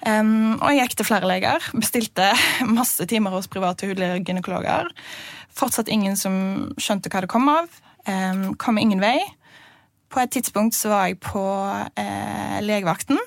[0.07, 2.29] Um, og jeg gikk til flere leger, bestilte
[2.79, 4.87] masse timer hos private hudlige gynekologer.
[5.59, 6.35] Fortsatt ingen som
[6.79, 7.67] skjønte hva det kom av.
[8.09, 9.19] Um, kom ingen vei.
[10.09, 11.43] På et tidspunkt så var jeg på
[12.01, 13.19] eh, legevakten.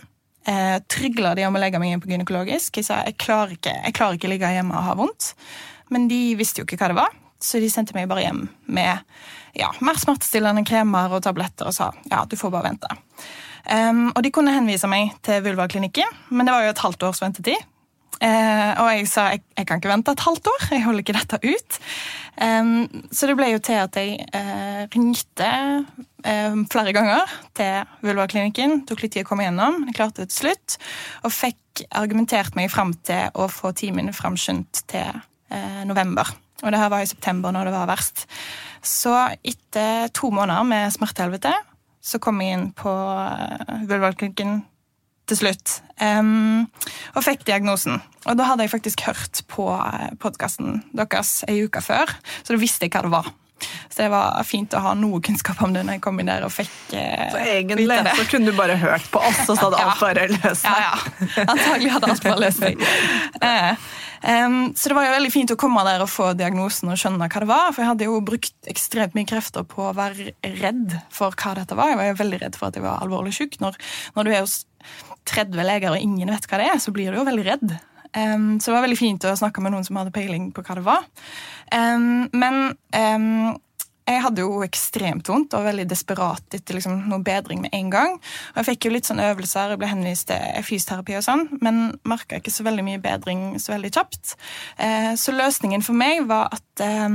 [0.50, 2.80] Eh, Trygla de om å legge meg inn på gynekologisk.
[2.80, 5.34] Jeg sa jeg klarer ikke jeg klarer ikke ligge hjemme og ha vondt.
[5.94, 9.04] Men de visste jo ikke hva det var, så de sendte meg bare hjem med
[9.60, 12.92] ja, mer smertestillende kremer og tabletter og sa ja, du får bare vente.
[13.62, 17.22] Um, og de kunne henvise meg til vulvaklinikken, men det var jo et halvt års
[17.22, 17.68] ventetid.
[18.22, 21.16] Eh, og jeg sa jeg, jeg kan ikke vente et halvt år, jeg holder ikke
[21.18, 21.80] dette ut.
[22.46, 22.74] Eh,
[23.10, 25.50] så det ble jo til at jeg eh, ringte
[26.26, 28.84] eh, flere ganger til vulvaklinikken.
[28.90, 30.78] Tok litt tid å komme gjennom, jeg klarte det til slutt.
[31.26, 36.30] Og fikk argumentert meg fram til å få timen framskyndt til eh, november.
[36.62, 38.28] Og det her var i september når det var verst.
[38.86, 41.54] Så etter to måneder med smertehelvete
[42.02, 44.64] så kom jeg inn på uh, vulvaklinikken
[45.32, 45.80] til slutt.
[46.02, 46.68] Um,
[47.16, 48.02] og fikk diagnosen.
[48.28, 49.68] Og da hadde jeg faktisk hørt på
[50.22, 52.12] podkasten deres ei uke før,
[52.44, 53.32] så da visste jeg hva det var.
[53.90, 56.46] Så det var fint å ha noe kunnskap om det når jeg kom inn der
[56.48, 58.16] og fikk eh, Så egentlig vite det.
[58.18, 60.86] så kunne du bare hørt på oss, og så hadde alt bare løst seg.
[60.86, 61.46] Ja, ja.
[61.46, 62.86] Antagelig hadde alt bare løst seg.
[63.42, 63.86] Eh,
[64.46, 67.26] um, så det var jo veldig fint å komme der og få diagnosen og skjønne
[67.26, 67.72] hva det var.
[67.72, 71.78] For jeg hadde jo brukt ekstremt mye krefter på å være redd for hva dette
[71.78, 71.90] var.
[71.90, 73.58] Jeg var jo veldig redd for at jeg var alvorlig syk.
[73.64, 73.80] Når,
[74.18, 74.60] når du er hos
[75.30, 77.74] 30 leger og ingen vet hva det er, så blir du jo veldig redd.
[78.12, 80.78] Um, så det var veldig fint å snakke med noen som hadde peiling på hva
[80.80, 81.06] det var.
[81.72, 83.30] Um, men em,
[84.08, 88.18] jeg hadde jo ekstremt vondt og veldig desperat etter liksom, noe bedring med en gang.
[88.54, 91.82] Og jeg fikk jo litt sånn øvelser, jeg ble henvist til fysioterapi og sånn, men
[92.08, 94.36] merka ikke så veldig mye bedring så veldig kjapt.
[94.82, 97.08] Eh, så løsningen for meg var at eh,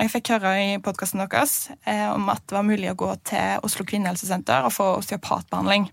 [0.00, 3.66] jeg fikk høre i podkasten deres eh, om at det var mulig å gå til
[3.66, 5.90] Oslo kvinnehelsesenter og få osteopatbehandling.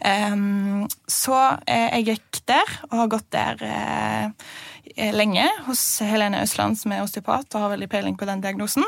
[0.00, 1.36] Um, så
[1.68, 4.30] eh, jeg gikk der, og har gått der eh,
[4.96, 8.86] lenge hos Helene Østland, som er osteopat og har veldig peiling på den diagnosen,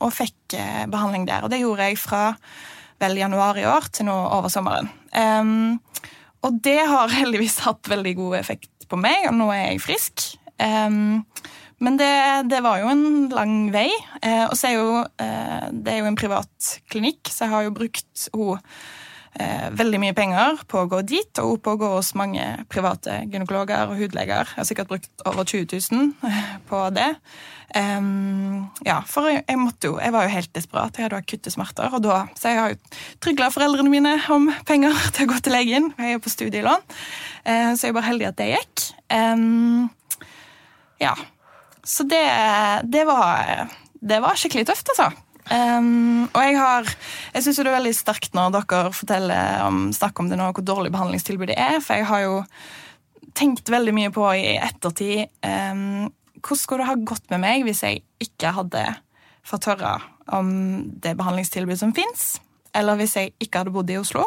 [0.00, 1.44] og fikk eh, behandling der.
[1.44, 2.22] Og det gjorde jeg fra
[3.02, 4.88] vel januar i år til nå over sommeren.
[6.46, 10.26] Og det har heldigvis hatt veldig god effekt på meg, og nå er jeg frisk.
[11.78, 12.12] Men det,
[12.48, 13.88] det, var jo en lang vei.
[14.22, 17.66] Eh, og så er jo eh, det er jo en privat klinikk, så jeg har
[17.66, 18.94] jo brukt henne eh,
[19.76, 23.90] veldig mye penger på å gå dit, og på å gå hos mange private gynekologer
[23.90, 24.48] og hudleger.
[24.48, 26.14] Jeg har sikkert brukt over 20 000
[26.70, 27.10] på det.
[27.74, 30.96] Um, ja, for jeg, jeg, måtte jo, jeg var jo helt desperat.
[30.96, 31.92] Jeg hadde akutte smerter.
[31.92, 32.78] og da, Så jeg har jo
[33.24, 35.90] trygla foreldrene mine om penger til å gå til legen.
[35.98, 38.86] Jeg er på studielån, uh, så jeg er bare heldig at det gikk.
[39.12, 39.88] Um,
[41.02, 41.12] ja.
[41.86, 42.24] Så det,
[42.90, 43.68] det, var,
[44.00, 45.12] det var skikkelig tøft, altså.
[45.46, 46.88] Um, og jeg har
[47.36, 50.66] Jeg syns det er veldig sterkt når dere forteller om, snakker om det nå, hvor
[50.66, 51.78] dårlig behandlingstilbudet er.
[51.84, 52.36] For jeg har jo
[53.36, 56.08] tenkt veldig mye på i ettertid um,
[56.40, 58.82] Hvordan skulle det ha gått med meg hvis jeg ikke hadde
[59.46, 59.96] fått høre
[60.34, 60.50] om
[61.02, 62.36] det behandlingstilbudet som fins?
[62.76, 64.26] Eller hvis jeg ikke hadde bodd i Oslo?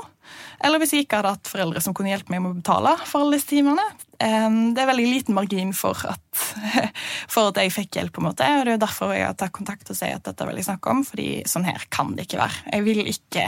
[0.59, 3.23] Eller hvis jeg ikke hadde hatt foreldre som kunne hjelpe meg med å betale for
[3.23, 3.85] alle disse timene.
[4.19, 6.41] Det er veldig liten margin for at,
[7.33, 9.53] for at jeg fikk hjelp, på en måte, og det er derfor jeg har tatt
[9.55, 12.41] kontakt og sier at dette vil jeg snakke om, fordi sånn her kan det ikke
[12.41, 12.65] være.
[12.73, 13.45] Jeg vil ikke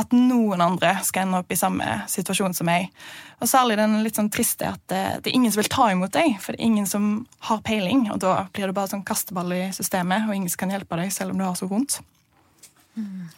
[0.00, 2.88] at noen andre skal ende opp i samme situasjon som meg.
[3.44, 6.16] Og særlig den litt sånn triste at det, det, er ingen som vil ta imot
[6.16, 7.10] deg, for det er ingen som
[7.50, 10.72] har peiling, og da blir det bare sånn kasteball i systemet, og ingen som kan
[10.72, 12.00] hjelpe deg selv om du har så vondt.
[12.96, 13.28] Mm.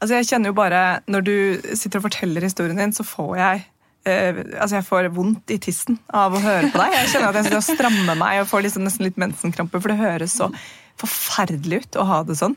[0.00, 1.36] Altså jeg kjenner jo bare, Når du
[1.76, 3.64] sitter og forteller historien din, så får jeg
[4.08, 6.94] eh, altså jeg får vondt i tissen av å høre på deg.
[6.96, 9.92] Jeg kjenner at jeg sitter og strammer meg og får liksom nesten litt mensenkrampe, for
[9.92, 10.48] det høres så
[11.00, 12.56] forferdelig ut å ha det sånn.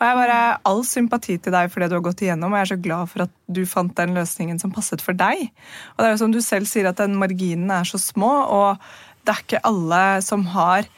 [0.00, 2.66] Og jeg bare All sympati til deg for det du har gått igjennom, og jeg
[2.66, 5.50] er så glad for at du fant den løsningen som passet for deg.
[5.94, 8.80] Og det er jo som du selv sier, at den marginen er så små, og
[9.26, 10.88] det er ikke alle som har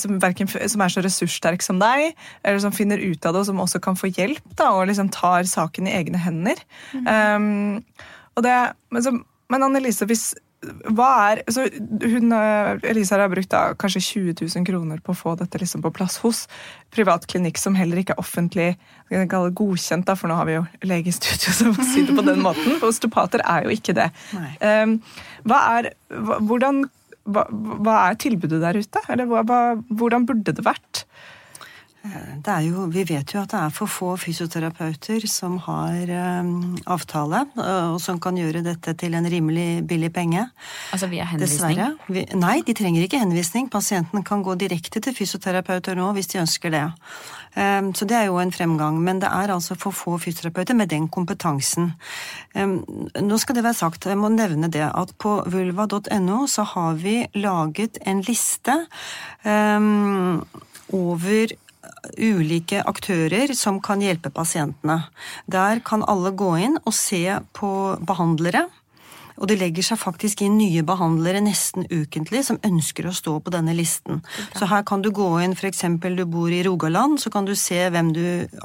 [0.00, 3.48] som, verken, som, er så ressurssterk som deg, eller som finner ut av det, og
[3.50, 6.62] som også kan få hjelp da, og liksom tar saken i egne hender.
[6.92, 7.10] Mm.
[7.10, 8.06] Um,
[8.40, 8.56] det,
[8.90, 9.12] men, så,
[9.52, 10.30] men Annelise, hvis
[10.60, 11.64] er, så
[12.02, 15.80] hun, eh, Elisa har brukt da, kanskje 20 000 kroner på å få dette liksom
[15.80, 16.42] på plass hos
[16.92, 18.68] privat klinikk som heller ikke er offentlig
[19.08, 22.76] godkjent, da, for nå har vi jo legestudio som sier det på den måten.
[22.84, 24.10] Osteopater er jo ikke det.
[24.60, 25.00] Um,
[25.48, 26.84] er, hvordan
[27.28, 29.04] hva, hva, er tilbudet der ute?
[29.12, 31.04] Eller hva, hvordan burde det vært?
[32.00, 37.42] Eh, jo, vi vet jo at det er for få fysioterapeuter som har um, avtale,
[37.60, 40.46] og som kan gjøre dette til en rimelig billig penge.
[40.96, 41.82] Altså via henvisning?
[42.08, 43.68] Vi, nei, de trenger ikke henvisning.
[43.68, 46.86] Pasienten kan gå direkte til fysioterapeuter nå hvis de ønsker det.
[47.56, 49.00] Um, så det er jo en fremgang.
[49.02, 51.92] Men det er altså for få fysioterapeuter med den kompetansen.
[52.54, 52.80] Um,
[53.20, 57.24] nå skal det være sagt, jeg må nevne det, at på vulva.no så har vi
[57.34, 58.76] laget en liste
[60.90, 61.52] over
[62.18, 65.02] ulike aktører som kan hjelpe pasientene.
[65.50, 67.24] Der kan alle gå inn og se
[67.56, 67.72] på
[68.06, 68.66] behandlere.
[69.40, 73.52] Og det legger seg faktisk inn nye behandlere nesten ukentlig som ønsker å stå på
[73.54, 74.20] denne listen.
[74.56, 75.86] Så her kan du gå inn, f.eks.
[76.18, 78.24] du bor i Rogaland, så kan du se hvem du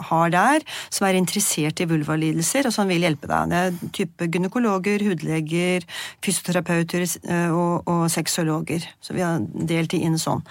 [0.09, 3.53] har der som er interessert i vulvalidelser og som vil hjelpe deg.
[3.53, 5.87] Det er type gynekologer, hudleger,
[6.25, 8.85] fysioterapeuter eh, og, og sexologer.
[8.99, 10.43] Så vi har delt de inn sånn.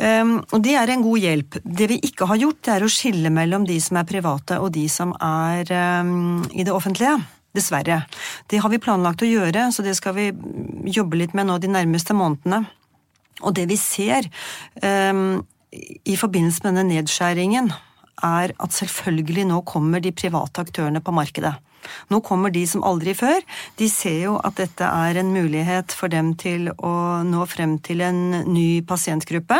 [0.00, 1.58] Um, og det er en god hjelp.
[1.60, 4.72] Det vi ikke har gjort, det er å skille mellom de som er private og
[4.72, 5.68] de som er
[6.00, 7.18] um, i det offentlige.
[7.56, 8.04] Dessverre.
[8.46, 10.28] Det har vi planlagt å gjøre, så det skal vi
[10.94, 12.62] jobbe litt med nå de nærmeste månedene.
[13.40, 14.28] Og det vi ser
[14.84, 15.40] um,
[15.72, 17.72] i forbindelse med denne nedskjæringen,
[18.20, 21.54] er at selvfølgelig nå kommer de private aktørene på markedet.
[22.12, 23.40] Nå kommer de som aldri før.
[23.80, 26.92] De ser jo at dette er en mulighet for dem til å
[27.24, 29.58] nå frem til en ny pasientgruppe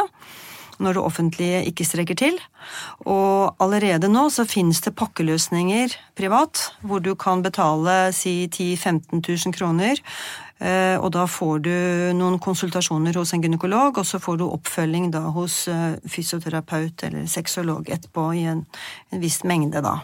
[0.80, 2.36] når det offentlige ikke strekker til.
[3.06, 9.20] Og allerede nå så finnes det pakkeløsninger privat, hvor du kan betale si 10 000-15
[9.46, 10.00] 000 kroner.
[10.60, 11.74] Eh, og da får du
[12.18, 17.28] noen konsultasjoner hos en gynekolog, og så får du oppfølging da hos eh, fysioterapeut eller
[17.30, 18.66] sexolog etterpå i en,
[19.10, 20.00] en viss mengde, da.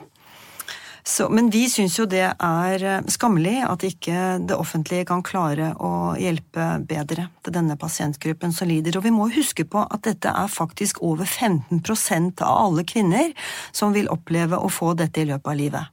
[1.07, 5.69] Så, men vi syns jo det er eh, skammelig at ikke det offentlige kan klare
[5.79, 8.99] å hjelpe bedre til denne pasientgruppen som lider.
[8.99, 13.31] Og vi må huske på at dette er faktisk over 15% av alle kvinner
[13.71, 15.93] som vil oppleve å få dette i løpet av livet.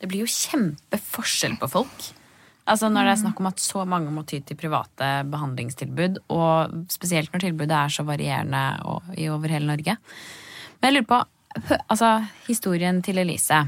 [0.00, 2.08] Det blir jo kjempeforskjell på folk.
[2.72, 6.88] Altså Når det er snakk om at så mange må ty til private behandlingstilbud, og
[6.94, 9.98] spesielt når tilbudet er så varierende over hele Norge.
[10.80, 11.20] Men jeg lurer på,
[11.92, 12.14] altså
[12.46, 13.60] historien til Elise.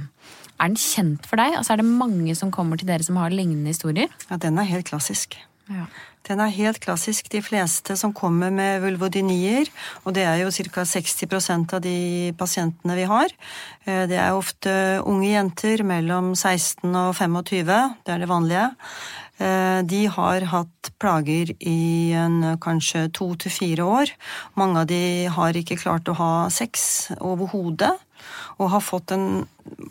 [0.60, 1.56] Er den kjent for deg?
[1.58, 4.12] Altså Er det mange som kommer til dere som har lignende historier?
[4.30, 5.38] Ja, den er helt klassisk.
[5.68, 5.86] Ja.
[6.24, 7.26] Den er helt klassisk.
[7.32, 9.68] De fleste som kommer med vulvodynier,
[10.04, 10.84] og det er jo ca.
[10.88, 13.28] 60% av de pasientene vi har,
[13.84, 18.70] eh, det er ofte unge jenter mellom 16 og 25, det er det vanlige.
[19.38, 24.12] Eh, de har hatt plager i en, kanskje to til fire år.
[24.56, 27.98] Mange av de har ikke klart å ha sex overhodet
[28.60, 29.44] og har fått en,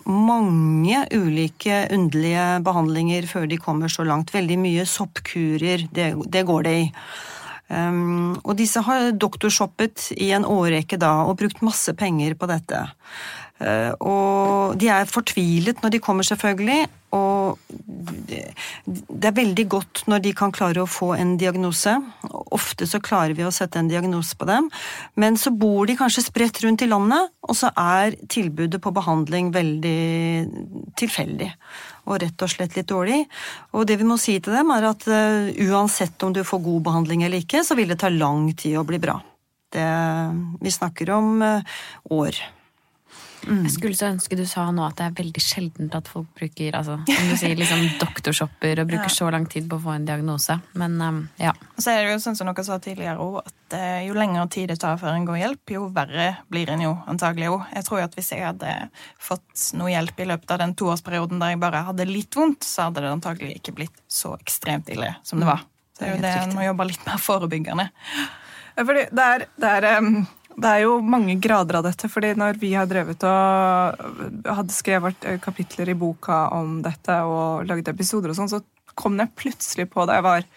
[0.06, 4.34] mange ulike underlige behandlinger før de kommer så langt.
[4.34, 6.90] Veldig mye soppkurer, det, det går det i.
[7.74, 12.84] Um, og disse har doktorshoppet i en årrekke da, og brukt masse penger på dette.
[13.64, 16.84] Uh, og de er fortvilet når de kommer, selvfølgelig,
[17.14, 17.60] og
[18.26, 21.94] det, er veldig godt når de kan klare å få en diagnose,
[22.56, 24.70] ofte så klarer vi å sette en diagnose på dem.
[25.20, 29.52] Men så bor de kanskje spredt rundt i landet, og så er tilbudet på behandling
[29.54, 30.00] veldig
[31.00, 31.52] tilfeldig.
[32.10, 33.22] Og rett og slett litt dårlig.
[33.78, 36.82] Og det vi må si til dem, er at uh, uansett om du får god
[36.90, 39.20] behandling eller ikke, så vil det ta lang tid å bli bra.
[39.74, 39.86] Det,
[40.66, 41.80] vi snakker om uh,
[42.18, 42.42] år.
[43.48, 43.64] Mm.
[43.66, 46.78] Jeg skulle så ønske du sa nå at det er veldig sjeldent at folk bruker
[46.78, 49.16] altså, som du sier, liksom doktorshopper og bruker ja.
[49.16, 50.58] så lang tid på å få en diagnose.
[50.80, 51.54] Men um, ja.
[51.76, 54.46] Og så er det jo sånn som dere sa tidligere også, at uh, jo lengre
[54.54, 57.58] tid det tar før en går hjelp, jo verre blir en jo antagelig jo.
[57.74, 58.78] Jeg tror jo at hvis jeg hadde
[59.32, 62.88] fått noe hjelp i løpet av den toårsperioden der jeg bare hadde litt vondt, så
[62.88, 65.68] hadde det antagelig ikke blitt så ekstremt ille som det var.
[65.94, 67.90] Så det er jo det en må jobbe litt mer forebyggende.
[68.74, 70.24] Fordi det er, det er um
[70.58, 72.10] det er jo mange grader av dette.
[72.10, 77.90] fordi når vi har drevet og hadde skrevet kapitler i boka om dette og laget
[77.94, 78.62] episoder og sånn, så
[78.96, 80.48] kom jeg plutselig på da jeg var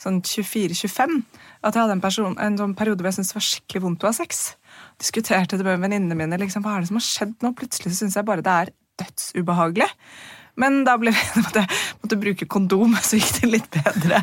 [0.00, 1.18] sånn 24-25,
[1.64, 4.04] at jeg hadde en, person, en sånn periode hvor jeg syntes det var skikkelig vondt
[4.04, 4.44] å ha sex.
[5.00, 6.38] Diskuterte det med venninnene mine.
[6.40, 7.52] liksom, Hva er det som har skjedd nå?
[7.58, 9.88] Plutselig syns jeg bare det er dødsubehagelig.
[10.60, 11.66] Men da ble vi jeg
[12.02, 14.22] måtte bruke kondom, så gikk det litt bedre.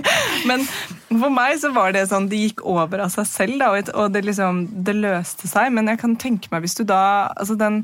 [0.49, 0.65] Men
[1.09, 4.23] for meg så var det sånn, det gikk over av seg selv, da, og det,
[4.29, 5.73] liksom, det løste seg.
[5.75, 7.03] Men jeg kan tenke meg hvis du da
[7.35, 7.83] altså den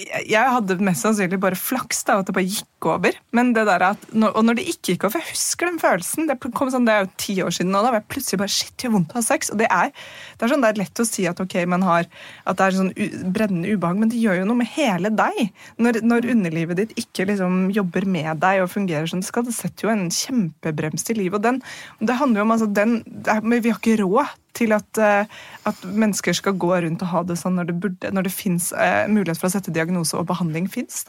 [0.00, 3.16] jeg hadde mest sannsynlig bare flaks, da, at det bare gikk over.
[3.36, 6.38] Men det der at, Og når det ikke gikk over, jeg husker den følelsen Det,
[6.56, 8.72] kom sånn, det er jo ti år siden nå, da var jeg plutselig bare Shit,
[8.76, 9.52] det gjør vondt å ha sex.
[9.52, 12.08] Og det er, det er, sånn, det er lett å si at ok, man har,
[12.48, 12.92] at det er sånn
[13.36, 15.40] brennende ubehag, men det gjør jo noe med hele deg.
[15.82, 19.56] Når, når underlivet ditt ikke liksom jobber med deg og fungerer som det skal, det
[19.56, 21.38] setter jo en kjempebrems i livet.
[21.38, 21.62] Og den,
[22.00, 25.24] det handler jo om altså, den, er, Vi har ikke råd til at, uh,
[25.68, 28.70] at, mennesker skal gå rundt og ha det sånn når det, burde, når det finnes
[28.76, 31.04] eh, mulighet for å sette diagnose og behandling fins.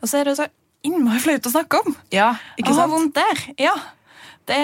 [0.00, 0.50] Og så er det så
[0.86, 1.96] innmari flaut å snakke om!
[2.14, 2.78] Ja, ikke sant?
[2.78, 3.48] Å ha vondt der.
[3.60, 3.74] Ja.
[4.50, 4.56] Det,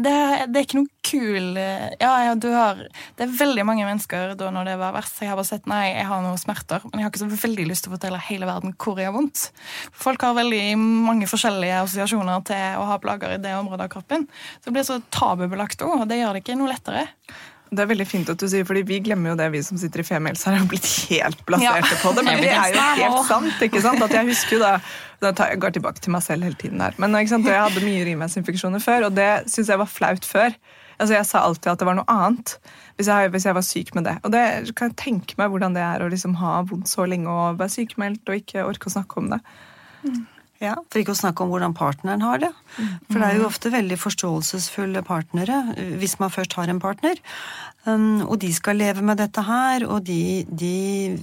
[0.00, 0.12] det,
[0.48, 2.78] det, er ikke noe kul ja, ja, du har
[3.18, 5.18] Det er veldig mange mennesker da når det var verst.
[5.20, 7.66] Jeg har bare sett nei, jeg har noen smerter, men jeg har ikke så veldig
[7.68, 9.48] lyst til å fortelle hele verden hvor jeg har vondt.
[10.06, 14.24] Folk har veldig mange forskjellige assosiasjoner til å ha plager i det området av kroppen.
[14.58, 17.04] Så det blir så tabubelagt òg, og det gjør det ikke noe lettere.
[17.68, 20.02] Det er veldig fint at du sier, fordi Vi glemmer jo det, vi som sitter
[20.02, 22.00] i Femihelse har blitt helt blaserte ja.
[22.02, 22.24] på det.
[22.24, 23.62] Men det er jo helt sant.
[23.68, 24.02] ikke sant?
[24.04, 24.72] At Jeg husker jo da,
[25.24, 26.96] da Jeg går tilbake til meg selv hele tiden her.
[26.96, 27.48] Men ikke sant?
[27.48, 30.56] Jeg hadde mye urinveisinfeksjoner før, og det syns jeg var flaut før.
[30.98, 32.56] Altså Jeg sa alltid at det var noe annet
[32.98, 34.16] hvis jeg, hvis jeg, var syk med det.
[34.26, 34.42] Og det
[34.74, 37.76] kan jeg tenke meg hvordan det er å liksom ha vondt så lenge og være
[37.76, 39.38] sykemeldt og ikke orke å snakke om det.
[40.02, 40.24] Mm.
[40.58, 42.50] Ja, For ikke å snakke om hvordan partneren har det.
[43.06, 45.60] For det er jo ofte veldig forståelsesfulle partnere,
[46.00, 47.20] hvis man først har en partner.
[48.26, 51.16] Og de skal leve med dette her, og de, de,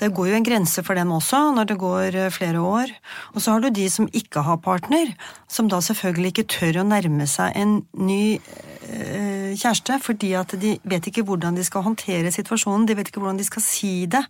[0.00, 2.92] Det går jo en grense for dem også, når det går eh, flere år.
[3.34, 5.14] Og så har du de som ikke har partner,
[5.48, 10.76] som da selvfølgelig ikke tør å nærme seg en ny øh, kjæreste, fordi at de
[10.82, 14.24] vet ikke hvordan de skal håndtere situasjonen, de vet ikke hvordan de skal si det.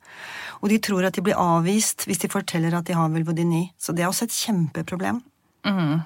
[0.63, 3.67] Og de tror at de blir avvist hvis de forteller at de har vulvodyni.
[3.79, 5.23] Så det er også et kjempeproblem.
[5.65, 6.05] Mm.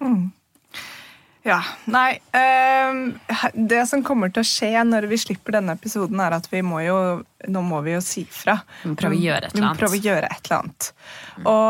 [0.00, 0.26] Mm.
[1.48, 1.58] Ja.
[1.88, 6.48] Nei øh, Det som kommer til å skje når vi slipper denne episoden, er at
[6.52, 6.98] vi må jo
[7.48, 8.56] Nå må vi jo si fra.
[8.82, 9.78] Prøve å gjøre et eller annet.
[9.78, 10.88] Prøve å gjøre et eller annet.
[11.36, 11.44] Mm.
[11.52, 11.68] Og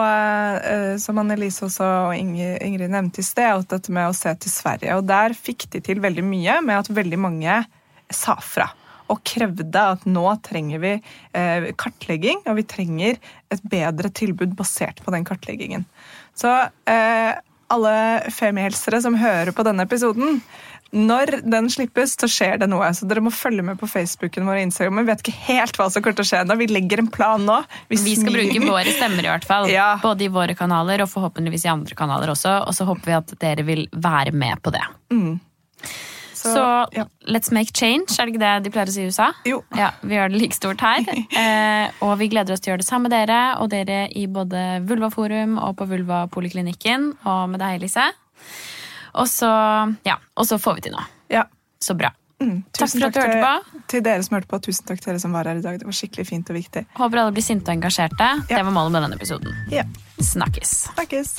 [0.72, 4.96] øh, som Annelise også og Ingrid nevnte i sted, dette med å se til Sverige.
[4.96, 7.58] Og der fikk de til veldig mye med at veldig mange
[8.08, 8.70] sa fra
[9.12, 13.20] og krevde at nå trenger vi eh, kartlegging, og vi trenger
[13.52, 15.86] et bedre tilbud basert på den kartleggingen.
[16.36, 16.50] Så
[16.88, 17.32] eh,
[17.72, 17.94] alle
[18.32, 20.40] femihelsere som hører på denne episoden,
[20.88, 22.86] når den slippes, så skjer det noe.
[22.96, 25.02] Så dere må følge med på Facebooken vår og Instagram.
[25.02, 26.56] Vi vet ikke helt hva som kommer til å skje ennå.
[26.62, 27.58] Vi legger en plan nå.
[27.90, 29.68] Vi, vi skal bruke våre stemmer, i hvert fall.
[29.72, 29.90] Ja.
[30.00, 32.54] Både i våre kanaler og forhåpentligvis i andre kanaler også.
[32.64, 34.84] Og så håper vi at dere vil være med på det.
[35.12, 35.36] Mm.
[36.38, 36.64] Så, så
[36.94, 37.04] ja.
[37.26, 39.32] let's make change, er det ikke det de pleier å si i USA?
[39.48, 39.60] Jo.
[39.76, 41.02] Ja, Vi gjør det like stort her.
[41.42, 44.26] eh, og vi gleder oss til å gjøre det samme med dere og dere i
[44.30, 48.06] både Vulvaforum og på Vulvapoliklinikken og med deg, Lise.
[49.18, 49.50] Og så,
[50.06, 51.06] ja, og så får vi til noe.
[51.32, 51.46] Ja.
[51.78, 52.10] Så bra.
[52.42, 53.82] Mm, takk for at du hørte på.
[53.90, 55.78] Til dere som hørte på, Tusen takk til dere som var her i dag.
[55.80, 56.84] Det var skikkelig fint og viktig.
[56.98, 58.30] Håper alle blir sinte og engasjerte.
[58.46, 58.58] Ja.
[58.58, 59.58] Det var målet med denne episoden.
[59.74, 59.86] Ja.
[60.18, 60.78] Snakkes.
[60.94, 61.38] Snakkes